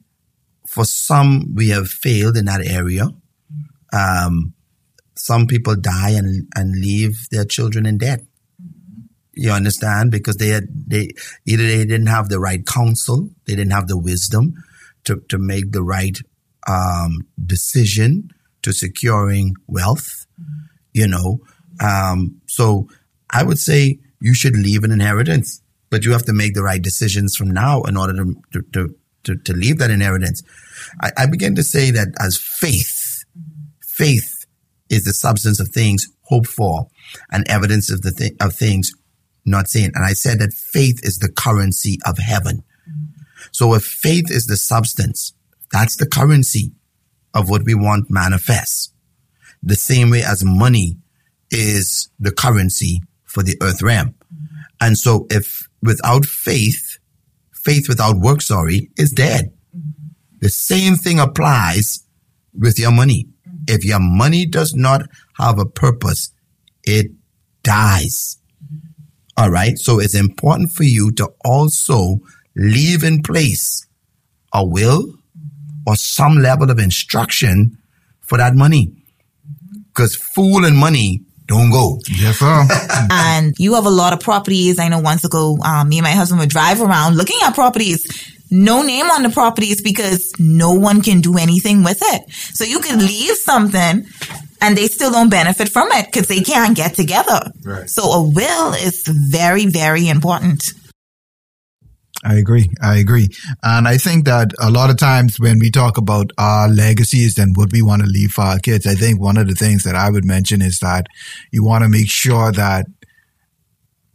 for 0.69 0.85
some, 0.85 1.55
we 1.57 1.71
have 1.71 1.89
failed 1.89 2.37
in 2.37 2.45
that 2.45 2.65
area. 2.65 3.09
Um, 3.93 4.55
some 5.17 5.47
people 5.49 5.75
die 5.75 6.11
and, 6.11 6.47
and 6.55 6.81
leave 6.81 7.29
their 7.33 7.45
children 7.45 7.87
in 7.87 7.99
debt. 7.99 8.21
You 9.41 9.53
understand? 9.53 10.11
Because 10.11 10.37
they 10.37 10.49
had, 10.49 10.67
they, 10.89 11.11
either 11.47 11.63
they 11.63 11.85
didn't 11.85 12.09
have 12.09 12.29
the 12.29 12.41
right 12.41 12.67
counsel, 12.67 13.31
they 13.47 13.55
didn't 13.55 13.71
have 13.71 13.87
the 13.87 13.97
wisdom 13.97 14.55
to, 15.05 15.23
to 15.29 15.39
make 15.39 15.71
the 15.71 15.85
right, 15.85 16.19
um, 16.67 17.29
decision 17.47 18.31
to 18.63 18.73
securing 18.73 19.55
wealth, 19.69 20.27
you 20.93 21.07
know. 21.07 21.39
Um, 21.81 22.41
so 22.47 22.89
I 23.31 23.45
would 23.45 23.59
say 23.59 24.01
you 24.21 24.35
should 24.35 24.57
leave 24.57 24.83
an 24.83 24.91
inheritance, 24.91 25.63
but 25.89 26.05
you 26.05 26.11
have 26.11 26.25
to 26.25 26.33
make 26.33 26.55
the 26.55 26.65
right 26.65 26.83
decisions 26.83 27.37
from 27.37 27.53
now 27.53 27.83
in 27.83 27.97
order 27.97 28.15
to, 28.15 28.35
to, 28.53 28.63
to, 28.73 28.97
to, 29.23 29.37
to 29.37 29.53
leave 29.53 29.79
that 29.79 29.93
inheritance. 29.93 30.43
I, 31.01 31.13
I 31.17 31.27
begin 31.27 31.55
to 31.55 31.63
say 31.63 31.93
that 31.93 32.09
as 32.21 32.37
faith, 32.37 33.25
faith 33.87 34.47
is 34.91 35.05
the 35.05 35.13
substance 35.13 35.61
of 35.61 35.69
things 35.69 36.09
hoped 36.23 36.49
for 36.49 36.89
and 37.31 37.49
evidence 37.49 37.89
of 37.91 38.03
the 38.03 38.11
thi- 38.11 38.37
of 38.41 38.53
things 38.55 38.91
not 39.49 39.69
seen. 39.69 39.91
And 39.95 40.05
I 40.05 40.13
said 40.13 40.39
that 40.39 40.53
faith 40.53 41.01
is 41.03 41.19
the 41.19 41.31
currency 41.31 41.99
of 42.05 42.19
heaven. 42.19 42.63
So 43.53 43.75
if 43.75 43.85
faith 43.85 44.31
is 44.31 44.47
the 44.47 44.57
substance, 44.57 45.33
that's 45.73 45.97
the 45.97 46.07
currency 46.07 46.73
of 47.35 47.51
what 47.51 47.65
we 47.65 47.75
want 47.75 48.11
manifest. 48.11 48.93
The 49.63 49.75
same 49.75 50.11
way 50.11 50.23
as 50.23 50.45
money 50.45 50.99
is 51.51 52.11
the 52.19 52.33
currency 52.33 53.03
for 53.25 53.43
the 53.43 53.57
earth 53.63 53.83
realm. 53.83 54.15
And 54.81 54.97
so 54.97 55.27
if 55.31 55.69
without 55.83 56.25
faith, 56.27 56.99
faith 57.53 57.89
without 57.89 58.17
work, 58.19 58.43
sorry, 58.43 58.91
is 58.97 59.11
dead. 59.11 59.53
The 60.41 60.49
same 60.49 60.97
thing 60.97 61.19
applies 61.19 62.05
with 62.57 62.79
your 62.79 62.93
money. 62.93 63.29
If 63.67 63.85
your 63.85 64.01
money 64.01 64.47
does 64.47 64.75
not 64.75 65.03
have 65.39 65.59
a 65.59 65.67
purpose, 65.67 66.33
it 66.85 67.13
dies. 67.63 68.39
All 69.39 69.51
right. 69.51 69.79
So 69.79 70.01
it's 70.01 70.17
important 70.17 70.73
for 70.73 70.83
you 70.83 71.13
to 71.13 71.29
also 71.45 72.19
leave 72.57 73.05
in 73.05 73.23
place 73.23 73.87
a 74.53 74.67
will 74.67 75.15
or 75.87 75.95
some 75.95 76.39
level 76.39 76.73
of 76.73 76.81
instruction 76.81 77.79
for 78.21 78.37
that 78.39 78.57
money. 78.57 78.93
Because 79.95 80.17
fool 80.17 80.65
and 80.65 80.77
money 80.77 81.23
don't 81.47 81.71
go. 81.71 82.01
Yes, 82.09 82.39
sir. 82.41 82.67
and 83.13 83.55
you 83.59 83.75
have 83.75 83.87
a 83.87 83.91
lot 83.91 84.13
of 84.13 84.19
properties. 84.19 84.81
I 84.81 84.89
know 84.89 84.99
once 84.99 85.25
ago, 85.25 85.57
um, 85.65 85.89
me 85.89 85.99
and 85.99 86.05
my 86.05 86.11
husband 86.11 86.41
would 86.41 86.51
drive 86.51 86.83
around 86.83 87.17
looking 87.17 87.39
at 87.45 87.55
properties. 87.55 88.35
No 88.51 88.83
name 88.83 89.07
on 89.07 89.23
the 89.23 89.31
properties 89.31 89.83
because 89.83 90.33
no 90.41 90.73
one 90.73 91.01
can 91.01 91.21
do 91.21 91.39
anything 91.39 91.85
with 91.85 91.99
it. 92.01 92.33
So 92.33 92.65
you 92.65 92.81
can 92.81 92.99
leave 92.99 93.37
something 93.37 94.07
and 94.61 94.77
they 94.77 94.87
still 94.87 95.11
don't 95.11 95.31
benefit 95.31 95.69
from 95.69 95.89
it 95.93 96.07
because 96.07 96.27
they 96.27 96.41
can't 96.41 96.77
get 96.77 96.95
together. 96.95 97.53
Right. 97.65 97.89
So 97.89 98.03
a 98.03 98.23
will 98.23 98.73
is 98.75 99.05
very, 99.07 99.67
very 99.67 100.09
important. 100.09 100.73
I 102.25 102.35
agree. 102.35 102.69
I 102.83 102.97
agree. 102.97 103.29
And 103.63 103.87
I 103.87 103.97
think 103.97 104.25
that 104.25 104.51
a 104.61 104.71
lot 104.71 104.91
of 104.91 104.97
times 104.97 105.39
when 105.39 105.61
we 105.61 105.71
talk 105.71 105.99
about 105.99 106.33
our 106.37 106.69
legacies 106.69 107.39
and 107.39 107.57
what 107.57 107.73
we 107.73 107.81
want 107.81 108.03
to 108.03 108.09
leave 108.09 108.33
for 108.33 108.43
our 108.43 108.59
kids, 108.59 108.87
I 108.87 108.95
think 108.95 109.21
one 109.21 109.37
of 109.37 109.47
the 109.47 109.55
things 109.55 109.85
that 109.85 109.95
I 109.95 110.11
would 110.11 110.25
mention 110.25 110.61
is 110.61 110.81
that 110.81 111.07
you 111.53 111.65
want 111.65 111.85
to 111.85 111.89
make 111.89 112.11
sure 112.11 112.51
that, 112.51 112.87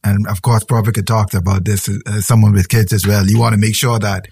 and 0.04 0.28
of 0.28 0.42
course, 0.42 0.66
Prophet 0.66 0.96
could 0.96 1.08
talk 1.08 1.34
about 1.34 1.64
this 1.64 1.90
as 2.08 2.28
someone 2.28 2.52
with 2.52 2.68
kids 2.68 2.92
as 2.92 3.08
well. 3.08 3.26
You 3.26 3.40
want 3.40 3.54
to 3.54 3.60
make 3.60 3.76
sure 3.76 4.00
that 4.00 4.26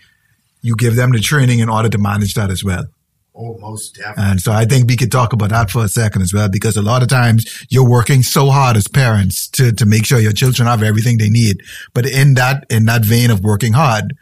you 0.61 0.75
give 0.75 0.97
them 0.97 1.11
the 1.11 1.19
training 1.19 1.59
in 1.59 1.69
order 1.69 1.87
to 1.87 1.97
manage 1.97 2.33
that 2.33 2.51
as 2.51 2.65
well. 2.65 2.83
Oh, 3.33 3.57
most 3.59 3.95
definitely. 3.95 4.23
And 4.23 4.41
so 4.41 4.51
I 4.51 4.65
think 4.65 4.89
we 4.89 4.97
could 4.97 5.11
talk 5.11 5.31
about 5.31 5.51
that 5.51 5.71
for 5.71 5.85
a 5.85 5.87
second 5.87 6.21
as 6.21 6.33
well, 6.33 6.49
because 6.49 6.75
a 6.75 6.81
lot 6.81 7.01
of 7.01 7.07
times 7.07 7.65
you're 7.69 7.89
working 7.89 8.23
so 8.23 8.49
hard 8.49 8.75
as 8.75 8.87
parents 8.87 9.47
to, 9.51 9.71
to 9.71 9.85
make 9.85 10.05
sure 10.05 10.19
your 10.19 10.33
children 10.33 10.67
have 10.67 10.83
everything 10.83 11.17
they 11.17 11.29
need. 11.29 11.61
But 11.93 12.05
in 12.05 12.33
that, 12.33 12.65
in 12.69 12.85
that 12.85 13.05
vein 13.05 13.31
of 13.31 13.41
working 13.41 13.73
hard, 13.73 14.15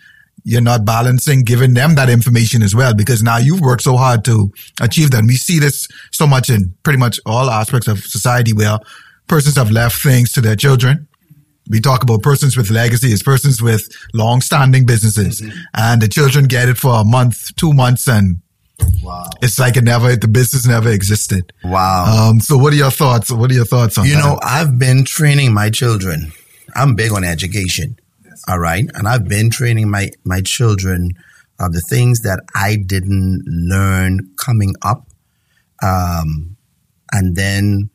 you're 0.43 0.61
not 0.61 0.85
balancing 0.85 1.41
giving 1.41 1.73
them 1.73 1.95
that 1.95 2.09
information 2.09 2.61
as 2.61 2.75
well, 2.75 2.93
because 2.93 3.23
now 3.23 3.37
you've 3.37 3.61
worked 3.61 3.81
so 3.81 3.97
hard 3.97 4.23
to 4.25 4.51
achieve 4.79 5.11
that. 5.11 5.19
And 5.19 5.27
we 5.27 5.35
see 5.35 5.59
this 5.59 5.87
so 6.11 6.27
much 6.27 6.49
in 6.49 6.75
pretty 6.83 6.99
much 6.99 7.19
all 7.25 7.49
aspects 7.49 7.87
of 7.87 7.99
society 7.99 8.53
where 8.53 8.77
persons 9.27 9.57
have 9.57 9.71
left 9.71 10.01
things 10.01 10.31
to 10.33 10.41
their 10.41 10.55
children. 10.55 11.07
We 11.67 11.79
talk 11.81 12.03
about 12.03 12.23
persons 12.23 12.55
with 12.55 12.69
legacies, 12.71 13.21
persons 13.21 13.61
with 13.61 13.87
long-standing 14.13 14.85
businesses, 14.85 15.41
mm-hmm. 15.41 15.57
and 15.75 16.01
the 16.01 16.07
children 16.07 16.45
get 16.45 16.69
it 16.69 16.77
for 16.77 17.01
a 17.01 17.03
month, 17.03 17.55
two 17.55 17.73
months, 17.73 18.07
and 18.07 18.41
Wow. 19.03 19.29
It's 19.41 19.59
like 19.59 19.77
it 19.77 19.83
never, 19.83 20.15
the 20.15 20.27
business 20.27 20.67
never 20.67 20.89
existed. 20.89 21.53
Wow. 21.63 22.29
Um, 22.29 22.39
so 22.39 22.57
what 22.57 22.73
are 22.73 22.77
your 22.77 22.91
thoughts? 22.91 23.31
What 23.31 23.51
are 23.51 23.53
your 23.53 23.65
thoughts 23.65 23.97
on 23.97 24.05
you 24.05 24.13
that? 24.13 24.17
You 24.17 24.25
know, 24.25 24.39
I've 24.43 24.77
been 24.77 25.05
training 25.05 25.53
my 25.53 25.69
children. 25.69 26.31
I'm 26.75 26.95
big 26.95 27.11
on 27.11 27.23
education. 27.23 27.97
Yes. 28.23 28.43
All 28.47 28.59
right. 28.59 28.85
And 28.93 29.07
I've 29.07 29.27
been 29.27 29.49
training 29.49 29.89
my, 29.89 30.09
my 30.23 30.41
children 30.41 31.11
of 31.59 31.73
the 31.73 31.81
things 31.81 32.21
that 32.21 32.41
I 32.55 32.77
didn't 32.77 33.43
learn 33.47 34.31
coming 34.37 34.73
up. 34.81 35.07
Um, 35.81 36.57
and 37.11 37.35
then 37.35 37.89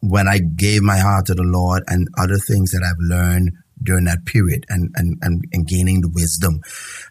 when 0.00 0.28
I 0.28 0.38
gave 0.38 0.82
my 0.82 0.98
heart 0.98 1.26
to 1.26 1.34
the 1.34 1.42
Lord 1.42 1.82
and 1.86 2.08
other 2.18 2.36
things 2.36 2.72
that 2.72 2.82
I've 2.82 3.00
learned 3.00 3.52
during 3.82 4.04
that 4.04 4.24
period 4.24 4.64
and, 4.68 4.90
and, 4.96 5.18
and, 5.22 5.44
and 5.52 5.66
gaining 5.66 6.00
the 6.00 6.08
wisdom. 6.08 6.60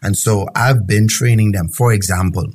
And 0.02 0.16
so 0.16 0.46
I've 0.54 0.86
been 0.86 1.08
training 1.08 1.52
them. 1.52 1.68
For 1.68 1.92
example, 1.92 2.46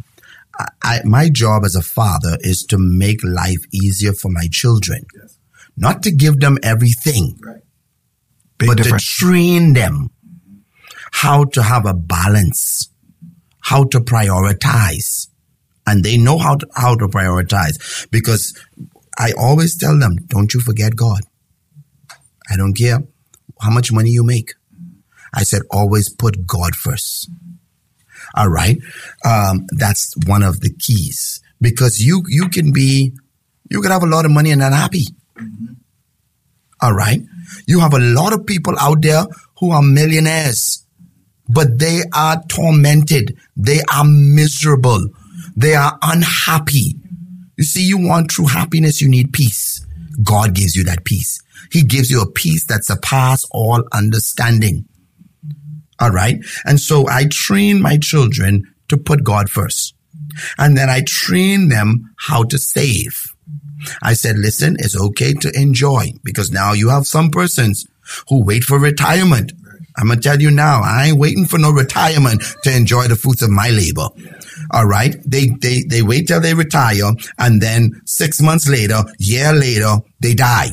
I, 0.84 1.00
my 1.06 1.30
job 1.30 1.64
as 1.64 1.76
a 1.76 1.82
father 1.82 2.38
is 2.42 2.64
to 2.66 2.78
make 2.78 3.24
life 3.24 3.64
easier 3.72 4.14
for 4.14 4.30
my 4.30 4.48
children, 4.52 5.06
yes. 5.16 5.38
not 5.78 6.04
to 6.04 6.12
give 6.12 6.40
them 6.40 6.58
everything, 6.64 7.38
right. 7.42 7.62
but 8.58 8.78
difference. 8.78 9.08
to 9.08 9.26
train 9.26 9.74
them 9.74 10.10
how 11.12 11.46
to 11.46 11.64
have 11.64 11.86
a 11.86 11.94
balance, 11.94 12.90
how 13.62 13.86
to 13.86 14.00
prioritize. 14.00 15.28
And 15.88 16.04
they 16.04 16.18
know 16.18 16.38
how 16.38 16.56
to, 16.56 16.68
how 16.76 16.96
to 16.96 17.08
prioritize 17.08 18.08
because 18.12 18.54
I 19.18 19.32
always 19.32 19.76
tell 19.76 19.98
them, 19.98 20.18
don't 20.28 20.54
you 20.54 20.60
forget 20.60 20.96
God. 20.96 21.22
I 22.50 22.58
don't 22.58 22.74
care 22.74 23.00
how 23.60 23.72
much 23.72 23.92
money 23.92 24.12
you 24.12 24.24
make. 24.24 24.54
I 25.34 25.44
said, 25.44 25.64
always 25.72 26.10
put 26.10 26.46
God 26.46 26.76
first. 26.76 27.30
All 28.36 28.50
right. 28.50 28.78
Um, 29.26 29.66
that's 29.78 30.16
one 30.26 30.44
of 30.44 30.60
the 30.62 30.70
keys 30.70 31.42
because 31.62 32.00
you, 32.00 32.24
you 32.28 32.50
can 32.50 32.72
be, 32.72 33.14
you 33.70 33.82
can 33.82 33.92
have 33.92 34.04
a 34.04 34.08
lot 34.08 34.26
of 34.26 34.32
money 34.32 34.52
and 34.52 34.62
not 34.62 34.74
happy. 34.74 35.06
Mm-hmm. 35.38 35.74
All 36.82 36.94
right. 36.94 37.22
You 37.68 37.80
have 37.80 37.94
a 37.94 38.00
lot 38.00 38.34
of 38.34 38.46
people 38.46 38.74
out 38.80 39.02
there 39.02 39.24
who 39.60 39.72
are 39.72 39.82
millionaires, 39.82 40.86
but 41.48 41.78
they 41.80 42.02
are 42.14 42.42
tormented. 42.48 43.38
They 43.58 43.82
are 43.94 44.06
miserable. 44.06 45.10
They 45.56 45.76
are 45.76 45.98
unhappy. 46.02 46.96
You 47.58 47.64
see, 47.66 47.84
you 47.84 47.98
want 47.98 48.30
true 48.30 48.46
happiness. 48.46 49.02
You 49.02 49.10
need 49.10 49.34
peace. 49.34 49.86
God 50.24 50.54
gives 50.56 50.76
you 50.76 50.84
that 50.86 51.04
peace. 51.04 51.42
He 51.72 51.84
gives 51.84 52.10
you 52.10 52.22
a 52.22 52.32
peace 52.32 52.66
that 52.68 52.86
surpasses 52.86 53.48
all 53.52 53.84
understanding. 53.92 54.86
All 56.00 56.12
right. 56.12 56.38
And 56.66 56.80
so 56.80 57.08
I 57.08 57.26
train 57.30 57.82
my 57.82 57.98
children 57.98 58.64
to 58.88 58.98
put 58.98 59.24
God 59.24 59.50
first. 59.50 59.94
And 60.58 60.78
then 60.78 60.90
I 60.90 61.02
train 61.06 61.70
them 61.70 62.14
how 62.18 62.44
to 62.44 62.58
save. 62.58 63.26
I 64.02 64.14
said, 64.14 64.38
listen, 64.38 64.76
it's 64.80 65.00
okay 65.00 65.34
to 65.34 65.52
enjoy 65.56 66.14
because 66.24 66.52
now 66.52 66.74
you 66.74 66.90
have 66.90 67.08
some 67.08 67.30
persons 67.30 67.86
who 68.28 68.44
wait 68.44 68.64
for 68.64 68.80
retirement. 68.80 69.54
I'm 69.98 70.08
going 70.08 70.20
to 70.20 70.24
tell 70.24 70.42
you 70.42 70.52
now, 70.52 70.82
I 70.84 71.08
ain't 71.08 71.20
waiting 71.20 71.46
for 71.46 71.58
no 71.58 71.72
retirement 71.72 72.44
to 72.64 72.76
enjoy 72.76 73.08
the 73.08 73.16
fruits 73.16 73.42
of 73.42 73.50
my 73.50 73.70
labor. 73.70 74.08
All 74.72 74.86
right. 74.86 75.16
They, 75.26 75.48
they, 75.48 75.84
they 75.88 76.02
wait 76.02 76.28
till 76.28 76.40
they 76.40 76.54
retire 76.54 77.12
and 77.38 77.62
then 77.62 78.02
six 78.06 78.42
months 78.42 78.68
later, 78.68 79.02
year 79.18 79.54
later, 79.54 79.98
they 80.22 80.36
die 80.36 80.70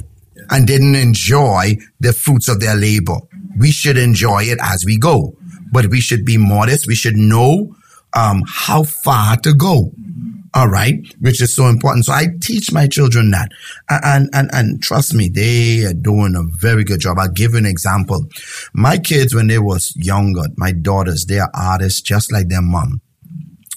and 0.51 0.67
didn't 0.67 0.95
enjoy 0.95 1.77
the 1.99 2.13
fruits 2.13 2.49
of 2.49 2.61
their 2.61 2.77
labor 2.77 3.19
we 3.59 3.71
should 3.71 3.97
enjoy 3.97 4.45
it 4.45 4.59
as 4.63 4.85
we 4.85 4.99
go, 4.99 5.37
but 5.73 5.87
we 5.87 6.01
should 6.01 6.25
be 6.25 6.39
modest. 6.39 6.87
We 6.87 6.95
should 6.95 7.17
know 7.17 7.75
um, 8.15 8.43
how 8.47 8.85
far 8.85 9.37
to 9.39 9.55
go. 9.55 9.93
All 10.55 10.69
right, 10.69 10.95
which 11.21 11.43
is 11.43 11.55
so 11.55 11.67
important. 11.67 12.07
So 12.07 12.15
I 12.15 12.29
teach 12.41 12.73
my 12.73 12.87
children 12.87 13.31
that, 13.33 13.51
and 13.91 14.31
and 14.33 14.49
and 14.55 14.83
trust 14.83 15.13
me, 15.13 15.29
they 15.29 15.85
are 15.85 15.93
doing 15.93 16.35
a 16.35 16.45
very 16.59 16.83
good 16.83 17.01
job. 17.01 17.19
I'll 17.19 17.29
give 17.29 17.53
you 17.53 17.59
an 17.59 17.67
example. 17.67 18.25
My 18.73 18.97
kids, 18.97 19.35
when 19.35 19.49
they 19.49 19.59
was 19.59 19.93
younger, 19.97 20.45
my 20.57 20.73
daughters, 20.73 21.27
they 21.27 21.41
are 21.41 21.51
artists 21.55 22.01
just 22.01 22.33
like 22.33 22.49
their 22.49 22.63
mom 22.63 23.03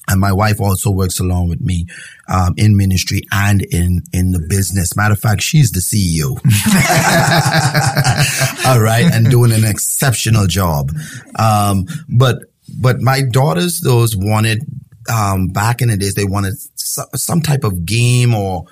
and 0.09 0.19
my 0.19 0.33
wife 0.33 0.59
also 0.59 0.91
works 0.91 1.19
along 1.19 1.49
with 1.49 1.61
me 1.61 1.85
um, 2.27 2.53
in 2.57 2.75
ministry 2.75 3.21
and 3.31 3.61
in 3.61 4.01
in 4.11 4.31
the 4.31 4.45
business. 4.49 4.95
Matter 4.95 5.13
of 5.13 5.19
fact, 5.19 5.41
she's 5.41 5.71
the 5.71 5.79
CEO. 5.79 6.37
All 8.67 8.81
right, 8.81 9.05
and 9.05 9.29
doing 9.29 9.51
an 9.51 9.63
exceptional 9.65 10.47
job. 10.47 10.91
Um, 11.37 11.85
but 12.07 12.39
but 12.77 12.99
my 12.99 13.21
daughters, 13.21 13.81
those 13.81 14.15
wanted 14.15 14.63
um, 15.11 15.47
back 15.47 15.81
in 15.81 15.89
the 15.89 15.97
days, 15.97 16.15
they 16.15 16.25
wanted 16.25 16.53
some 16.75 17.41
type 17.41 17.63
of 17.63 17.85
game 17.85 18.33
or. 18.33 18.65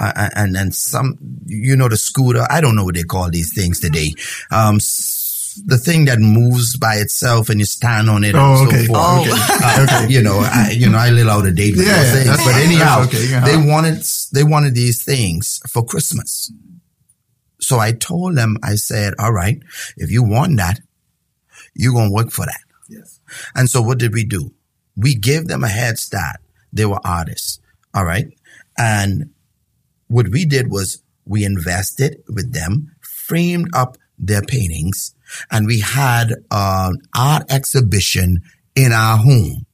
Uh, 0.00 0.30
and 0.36 0.56
and 0.56 0.72
some, 0.72 1.18
you 1.46 1.74
know, 1.74 1.88
the 1.88 1.96
scooter. 1.96 2.46
I 2.48 2.60
don't 2.60 2.76
know 2.76 2.84
what 2.84 2.94
they 2.94 3.02
call 3.02 3.30
these 3.32 3.52
things 3.52 3.80
today. 3.80 4.14
Um, 4.52 4.78
the 5.66 5.78
thing 5.78 6.06
that 6.06 6.18
moves 6.18 6.76
by 6.76 6.94
itself 6.96 7.48
and 7.48 7.60
you 7.60 7.66
stand 7.66 8.08
on 8.08 8.24
it 8.24 8.34
oh, 8.34 8.38
and 8.38 8.68
okay. 8.68 8.84
so 8.84 8.92
forth. 8.92 9.00
Oh. 9.00 9.20
Okay. 9.22 9.54
Uh, 9.68 9.86
okay. 9.88 10.12
You 10.12 10.22
know, 10.22 10.38
I, 10.38 10.70
you 10.70 10.88
know, 10.88 10.98
I 10.98 11.10
little 11.10 11.32
out 11.32 11.46
of 11.46 11.54
date 11.56 11.76
with 11.76 11.86
yeah, 11.86 12.12
things, 12.12 12.36
but 12.44 12.54
anyhow, 12.54 13.02
okay. 13.04 13.34
uh-huh. 13.34 13.46
they 13.46 13.56
wanted, 13.56 14.02
they 14.32 14.44
wanted 14.44 14.74
these 14.74 15.02
things 15.02 15.60
for 15.68 15.84
Christmas. 15.84 16.52
So 17.60 17.78
I 17.78 17.92
told 17.92 18.36
them, 18.36 18.56
I 18.62 18.76
said, 18.76 19.14
all 19.18 19.32
right, 19.32 19.58
if 19.96 20.10
you 20.10 20.22
want 20.22 20.56
that, 20.58 20.80
you're 21.74 21.92
going 21.92 22.10
to 22.10 22.14
work 22.14 22.30
for 22.30 22.46
that. 22.46 22.60
Yes. 22.88 23.20
And 23.54 23.68
so 23.68 23.82
what 23.82 23.98
did 23.98 24.14
we 24.14 24.24
do? 24.24 24.54
We 24.96 25.14
gave 25.14 25.48
them 25.48 25.64
a 25.64 25.68
head 25.68 25.98
start. 25.98 26.36
They 26.72 26.86
were 26.86 27.00
artists. 27.04 27.60
All 27.94 28.04
right. 28.04 28.26
And 28.76 29.30
what 30.06 30.28
we 30.28 30.44
did 30.44 30.70
was 30.70 31.02
we 31.24 31.44
invested 31.44 32.22
with 32.28 32.52
them, 32.52 32.92
framed 33.26 33.68
up 33.74 33.98
their 34.18 34.42
paintings, 34.42 35.14
and 35.50 35.66
we 35.66 35.80
had 35.80 36.32
an 36.50 36.98
art 37.16 37.44
exhibition 37.50 38.42
in 38.74 38.92
our 38.92 39.16
home. 39.18 39.66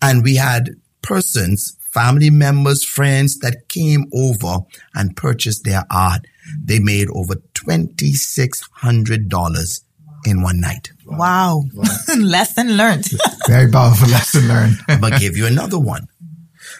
And 0.00 0.22
we 0.22 0.36
had 0.36 0.70
persons, 1.02 1.76
family 1.92 2.30
members, 2.30 2.84
friends 2.84 3.38
that 3.38 3.68
came 3.68 4.04
over 4.12 4.58
and 4.94 5.16
purchased 5.16 5.64
their 5.64 5.82
art. 5.90 6.20
They 6.64 6.78
made 6.78 7.08
over 7.10 7.34
$2,600 7.54 9.80
in 10.26 10.42
one 10.42 10.60
night. 10.60 10.90
Wow. 11.06 11.62
wow. 11.74 11.84
lesson 12.18 12.76
learned. 12.76 13.06
Very 13.48 13.70
powerful 13.70 14.08
lesson 14.08 14.48
learned. 14.48 14.76
but 15.00 15.20
give 15.20 15.36
you 15.36 15.46
another 15.46 15.78
one. 15.78 16.08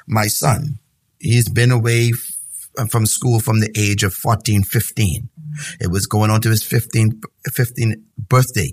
My 0.07 0.27
son, 0.27 0.79
he's 1.19 1.49
been 1.49 1.71
away 1.71 2.13
from 2.91 3.07
school 3.07 3.41
from 3.41 3.61
the 3.61 3.71
age 3.77 4.03
of 4.05 4.15
14, 4.15 4.63
15. 4.63 5.29
It 5.81 5.91
was 5.91 6.07
going 6.07 6.31
on 6.31 6.41
to 6.43 6.51
his 6.51 6.63
15th, 6.63 7.23
15th 7.49 8.03
birthday. 8.19 8.73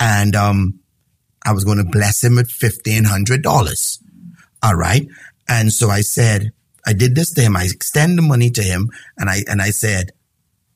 And, 0.00 0.34
um, 0.34 0.80
I 1.44 1.52
was 1.52 1.64
going 1.64 1.78
to 1.78 1.84
bless 1.84 2.24
him 2.24 2.36
with 2.36 2.50
$1,500. 2.50 3.98
All 4.62 4.74
right. 4.74 5.06
And 5.48 5.72
so 5.72 5.90
I 5.90 6.00
said, 6.00 6.52
I 6.86 6.94
did 6.94 7.14
this 7.14 7.32
to 7.34 7.42
him. 7.42 7.56
I 7.56 7.64
extended 7.64 8.18
the 8.18 8.22
money 8.22 8.50
to 8.50 8.62
him 8.62 8.88
and 9.18 9.28
I, 9.28 9.42
and 9.46 9.60
I 9.60 9.70
said, 9.70 10.12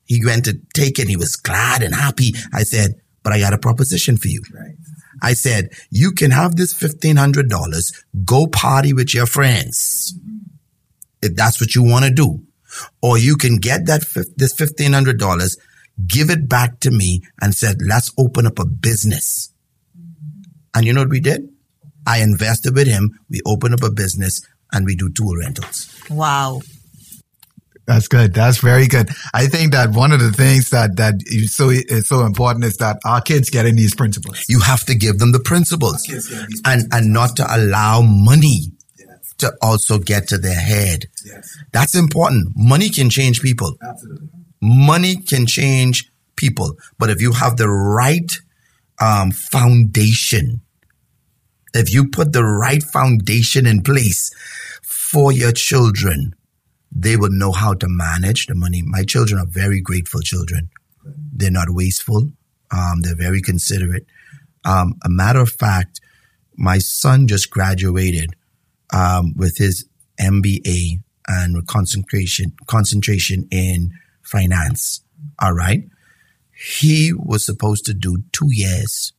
he 0.05 0.23
went 0.23 0.45
to 0.45 0.59
take 0.73 0.99
it. 0.99 1.07
he 1.07 1.17
was 1.17 1.35
glad 1.35 1.83
and 1.83 1.93
happy. 1.93 2.33
I 2.53 2.63
said, 2.63 2.95
but 3.23 3.33
I 3.33 3.39
got 3.39 3.53
a 3.53 3.59
proposition 3.59 4.17
for 4.17 4.27
you. 4.27 4.41
Right. 4.53 4.75
I 5.21 5.33
said, 5.33 5.69
you 5.91 6.11
can 6.11 6.31
have 6.31 6.55
this 6.55 6.73
$1,500. 6.73 8.03
Go 8.25 8.47
party 8.47 8.93
with 8.93 9.13
your 9.13 9.25
friends. 9.25 10.13
If 11.21 11.35
that's 11.35 11.59
what 11.59 11.75
you 11.75 11.83
want 11.83 12.05
to 12.05 12.11
do 12.11 12.43
or 13.01 13.17
you 13.17 13.35
can 13.35 13.57
get 13.57 13.85
that 13.87 14.03
this 14.35 14.53
$1,500, 14.55 15.57
give 16.07 16.29
it 16.29 16.47
back 16.47 16.79
to 16.81 16.91
me 16.91 17.21
and 17.41 17.53
said, 17.53 17.77
let's 17.87 18.11
open 18.17 18.45
up 18.47 18.59
a 18.59 18.65
business. 18.65 19.53
And 20.73 20.85
you 20.85 20.93
know 20.93 21.01
what 21.01 21.09
we 21.09 21.19
did? 21.19 21.49
I 22.05 22.21
invested 22.21 22.75
with 22.75 22.87
him. 22.87 23.19
We 23.29 23.41
opened 23.45 23.73
up 23.73 23.83
a 23.83 23.91
business 23.91 24.41
and 24.71 24.85
we 24.85 24.95
do 24.95 25.09
tool 25.09 25.35
rentals. 25.35 25.93
Wow. 26.09 26.61
That's 27.89 28.07
good. 28.07 28.35
That's 28.35 28.59
very 28.59 28.87
good. 28.87 29.09
I 29.33 29.47
think 29.47 29.71
that 29.71 29.89
one 29.95 30.11
of 30.11 30.19
the 30.19 30.31
things 30.31 30.69
that 30.69 30.97
that 30.97 31.15
is 31.25 31.55
so 31.55 31.69
is 31.69 32.07
so 32.07 32.23
important 32.23 32.65
is 32.65 32.77
that 32.77 32.97
our 33.03 33.19
kids 33.19 33.49
getting 33.49 33.75
these 33.75 33.95
principles. 33.95 34.45
You 34.47 34.59
have 34.59 34.85
to 34.85 34.93
give 34.93 35.17
them 35.17 35.31
the 35.31 35.39
principles, 35.39 36.07
and 36.65 36.83
and 36.93 37.11
not 37.11 37.35
to 37.37 37.47
allow 37.49 38.01
money 38.01 38.73
to 39.39 39.53
also 39.61 39.99
get 39.99 40.27
to 40.29 40.37
their 40.37 40.59
head. 40.59 41.05
Yes. 41.25 41.57
That's 41.71 41.95
important. 41.95 42.53
Money 42.55 42.89
can 42.89 43.09
change 43.09 43.41
people. 43.41 43.75
Absolutely. 43.81 44.29
Money 44.61 45.17
can 45.17 45.45
change 45.45 46.09
people. 46.35 46.77
But 46.97 47.09
if 47.09 47.21
you 47.21 47.33
have 47.33 47.57
the 47.57 47.69
right 47.69 48.31
um, 49.01 49.31
foundation, 49.31 50.61
if 51.73 51.93
you 51.93 52.09
put 52.09 52.33
the 52.33 52.43
right 52.43 52.83
foundation 52.83 53.65
in 53.65 53.81
place 53.81 54.31
for 54.83 55.31
your 55.31 55.51
children, 55.51 56.35
they 56.91 57.15
will 57.15 57.31
know 57.31 57.51
how 57.51 57.73
to 57.75 57.87
manage 57.87 58.47
the 58.47 58.55
money. 58.55 58.81
My 58.83 59.03
children 59.03 59.39
are 59.39 59.47
very 59.47 59.81
grateful 59.81 60.21
children. 60.21 60.69
They're 61.33 61.51
not 61.51 61.67
wasteful. 61.69 62.31
Um, 62.71 63.01
they're 63.01 63.15
very 63.15 63.41
considerate. 63.41 64.05
Um, 64.65 64.95
a 65.03 65.09
matter 65.09 65.39
of 65.39 65.49
fact, 65.49 66.01
my 66.57 66.79
son 66.79 67.27
just 67.27 67.49
graduated 67.49 68.35
um, 68.93 69.33
with 69.35 69.57
his 69.57 69.85
MBA 70.19 71.01
and 71.27 71.67
concentration 71.67 72.53
concentration 72.67 73.47
in 73.51 73.91
finance. 74.23 75.01
All 75.41 75.53
right, 75.53 75.83
he 76.53 77.13
was 77.13 77.45
supposed 77.45 77.85
to 77.85 77.93
do 77.93 78.23
two 78.31 78.49
years. 78.49 79.13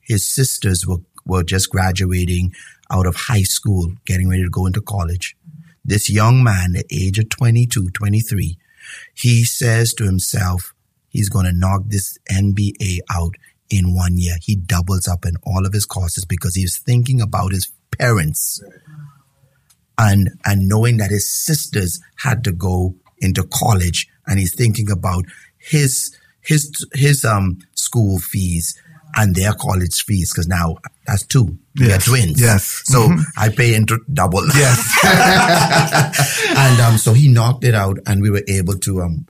His 0.00 0.26
sisters 0.26 0.86
were 0.86 0.98
were 1.24 1.42
just 1.42 1.70
graduating 1.70 2.52
out 2.90 3.06
of 3.06 3.16
high 3.16 3.42
school, 3.42 3.92
getting 4.04 4.28
ready 4.28 4.44
to 4.44 4.50
go 4.50 4.66
into 4.66 4.80
college. 4.80 5.36
This 5.84 6.08
young 6.08 6.42
man, 6.42 6.72
the 6.72 6.84
age 6.90 7.18
of 7.18 7.28
22, 7.30 7.90
23, 7.90 8.58
he 9.14 9.44
says 9.44 9.92
to 9.94 10.04
himself, 10.04 10.72
he's 11.08 11.28
going 11.28 11.46
to 11.46 11.52
knock 11.52 11.82
this 11.86 12.16
MBA 12.30 12.98
out 13.10 13.34
in 13.70 13.94
one 13.94 14.18
year. 14.18 14.36
He 14.40 14.54
doubles 14.54 15.08
up 15.08 15.24
in 15.24 15.34
all 15.44 15.66
of 15.66 15.72
his 15.72 15.84
courses 15.84 16.24
because 16.24 16.54
he's 16.54 16.78
thinking 16.78 17.20
about 17.20 17.52
his 17.52 17.72
parents 17.98 18.62
and, 19.98 20.30
and 20.44 20.68
knowing 20.68 20.96
that 20.98 21.10
his 21.10 21.30
sisters 21.30 22.00
had 22.18 22.44
to 22.44 22.52
go 22.52 22.94
into 23.18 23.42
college 23.52 24.06
and 24.26 24.38
he's 24.38 24.54
thinking 24.54 24.90
about 24.90 25.24
his, 25.58 26.16
his, 26.42 26.70
his, 26.94 27.24
um, 27.24 27.58
school 27.74 28.18
fees 28.18 28.78
and 29.18 29.34
their 29.34 29.52
college 29.54 30.04
fees 30.04 30.30
because 30.32 30.46
now 30.48 30.76
that's 31.06 31.24
two. 31.24 31.56
They're 31.76 31.98
twins. 31.98 32.40
Yes. 32.40 32.82
So 32.84 33.08
Mhm. 33.08 33.22
I 33.36 33.48
pay 33.48 33.74
into 33.74 33.98
double. 34.12 34.46
Yes. 34.48 34.98
and 36.56 36.80
um, 36.80 36.98
so 36.98 37.12
he 37.12 37.28
knocked 37.28 37.64
it 37.64 37.74
out, 37.74 37.98
and 38.06 38.20
we 38.20 38.30
were 38.30 38.42
able 38.48 38.74
to 38.78 39.02
um 39.02 39.26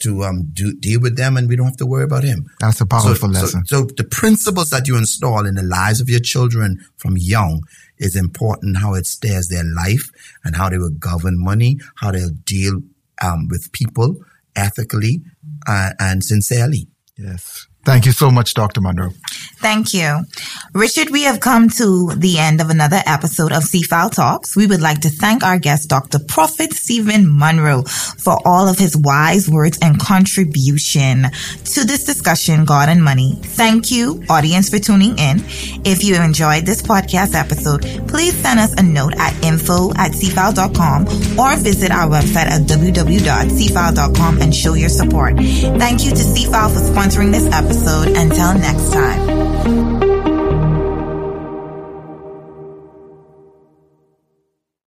to 0.00 0.22
um 0.24 0.50
do, 0.52 0.74
deal 0.78 1.00
with 1.00 1.16
them, 1.16 1.36
and 1.36 1.48
we 1.48 1.56
don't 1.56 1.66
have 1.66 1.76
to 1.78 1.86
worry 1.86 2.04
about 2.04 2.24
him. 2.24 2.46
That's 2.60 2.80
a 2.80 2.86
powerful 2.86 3.32
so, 3.32 3.40
lesson. 3.40 3.64
so 3.66 3.82
the 3.96 4.04
principles 4.04 4.70
that 4.70 4.88
you 4.88 4.96
install 4.96 5.46
in 5.46 5.54
the 5.54 5.62
lives 5.62 6.00
of 6.00 6.08
your 6.08 6.20
children 6.20 6.78
from 6.96 7.16
young 7.18 7.62
is 8.02 8.16
important. 8.16 8.78
How 8.78 8.94
it 8.94 9.06
steers 9.06 9.48
their 9.48 9.64
life 9.64 10.10
and 10.44 10.56
how 10.56 10.68
they 10.68 10.78
will 10.78 10.90
govern 10.90 11.38
money, 11.38 11.78
how 11.96 12.12
they'll 12.12 12.30
deal 12.30 12.80
um, 13.22 13.48
with 13.48 13.72
people 13.72 14.16
ethically 14.56 15.22
uh, 15.66 15.90
and 15.98 16.22
sincerely. 16.22 16.88
yes. 17.16 17.66
Thank 17.84 18.06
you 18.06 18.12
so 18.12 18.30
much, 18.30 18.54
Dr. 18.54 18.80
Munroe. 18.80 19.10
Thank 19.56 19.94
you. 19.94 20.24
Richard, 20.72 21.10
we 21.10 21.22
have 21.22 21.40
come 21.40 21.68
to 21.70 22.10
the 22.16 22.38
end 22.38 22.60
of 22.60 22.70
another 22.70 23.00
episode 23.06 23.52
of 23.52 23.62
CFAL 23.62 24.12
Talks. 24.12 24.56
We 24.56 24.66
would 24.66 24.80
like 24.80 25.00
to 25.00 25.08
thank 25.08 25.44
our 25.44 25.58
guest, 25.58 25.88
Dr. 25.88 26.18
Prophet 26.18 26.72
Stephen 26.72 27.26
Munroe, 27.28 27.82
for 27.82 28.38
all 28.44 28.68
of 28.68 28.78
his 28.78 28.96
wise 28.96 29.48
words 29.48 29.78
and 29.82 29.98
contribution 30.00 31.26
to 31.64 31.84
this 31.84 32.04
discussion, 32.04 32.64
God 32.64 32.88
and 32.88 33.02
Money. 33.02 33.38
Thank 33.42 33.90
you, 33.90 34.24
audience, 34.28 34.70
for 34.70 34.78
tuning 34.78 35.18
in. 35.18 35.42
If 35.84 36.04
you 36.04 36.20
enjoyed 36.20 36.66
this 36.66 36.82
podcast 36.82 37.34
episode, 37.34 37.82
please 38.08 38.34
send 38.34 38.60
us 38.60 38.74
a 38.74 38.82
note 38.82 39.14
at 39.16 39.44
info 39.44 39.90
at 39.94 40.12
cfal.com 40.12 41.06
or 41.38 41.56
visit 41.56 41.90
our 41.90 42.08
website 42.08 42.46
at 42.46 42.62
www.cfal.com 42.62 44.40
and 44.40 44.54
show 44.54 44.74
your 44.74 44.88
support. 44.88 45.36
Thank 45.36 46.04
you 46.04 46.10
to 46.10 46.22
CFAL 46.22 46.72
for 46.72 46.80
sponsoring 46.80 47.32
this 47.32 47.46
episode. 47.72 48.08
Until 48.08 48.52
next 48.58 48.92
time. 48.92 49.91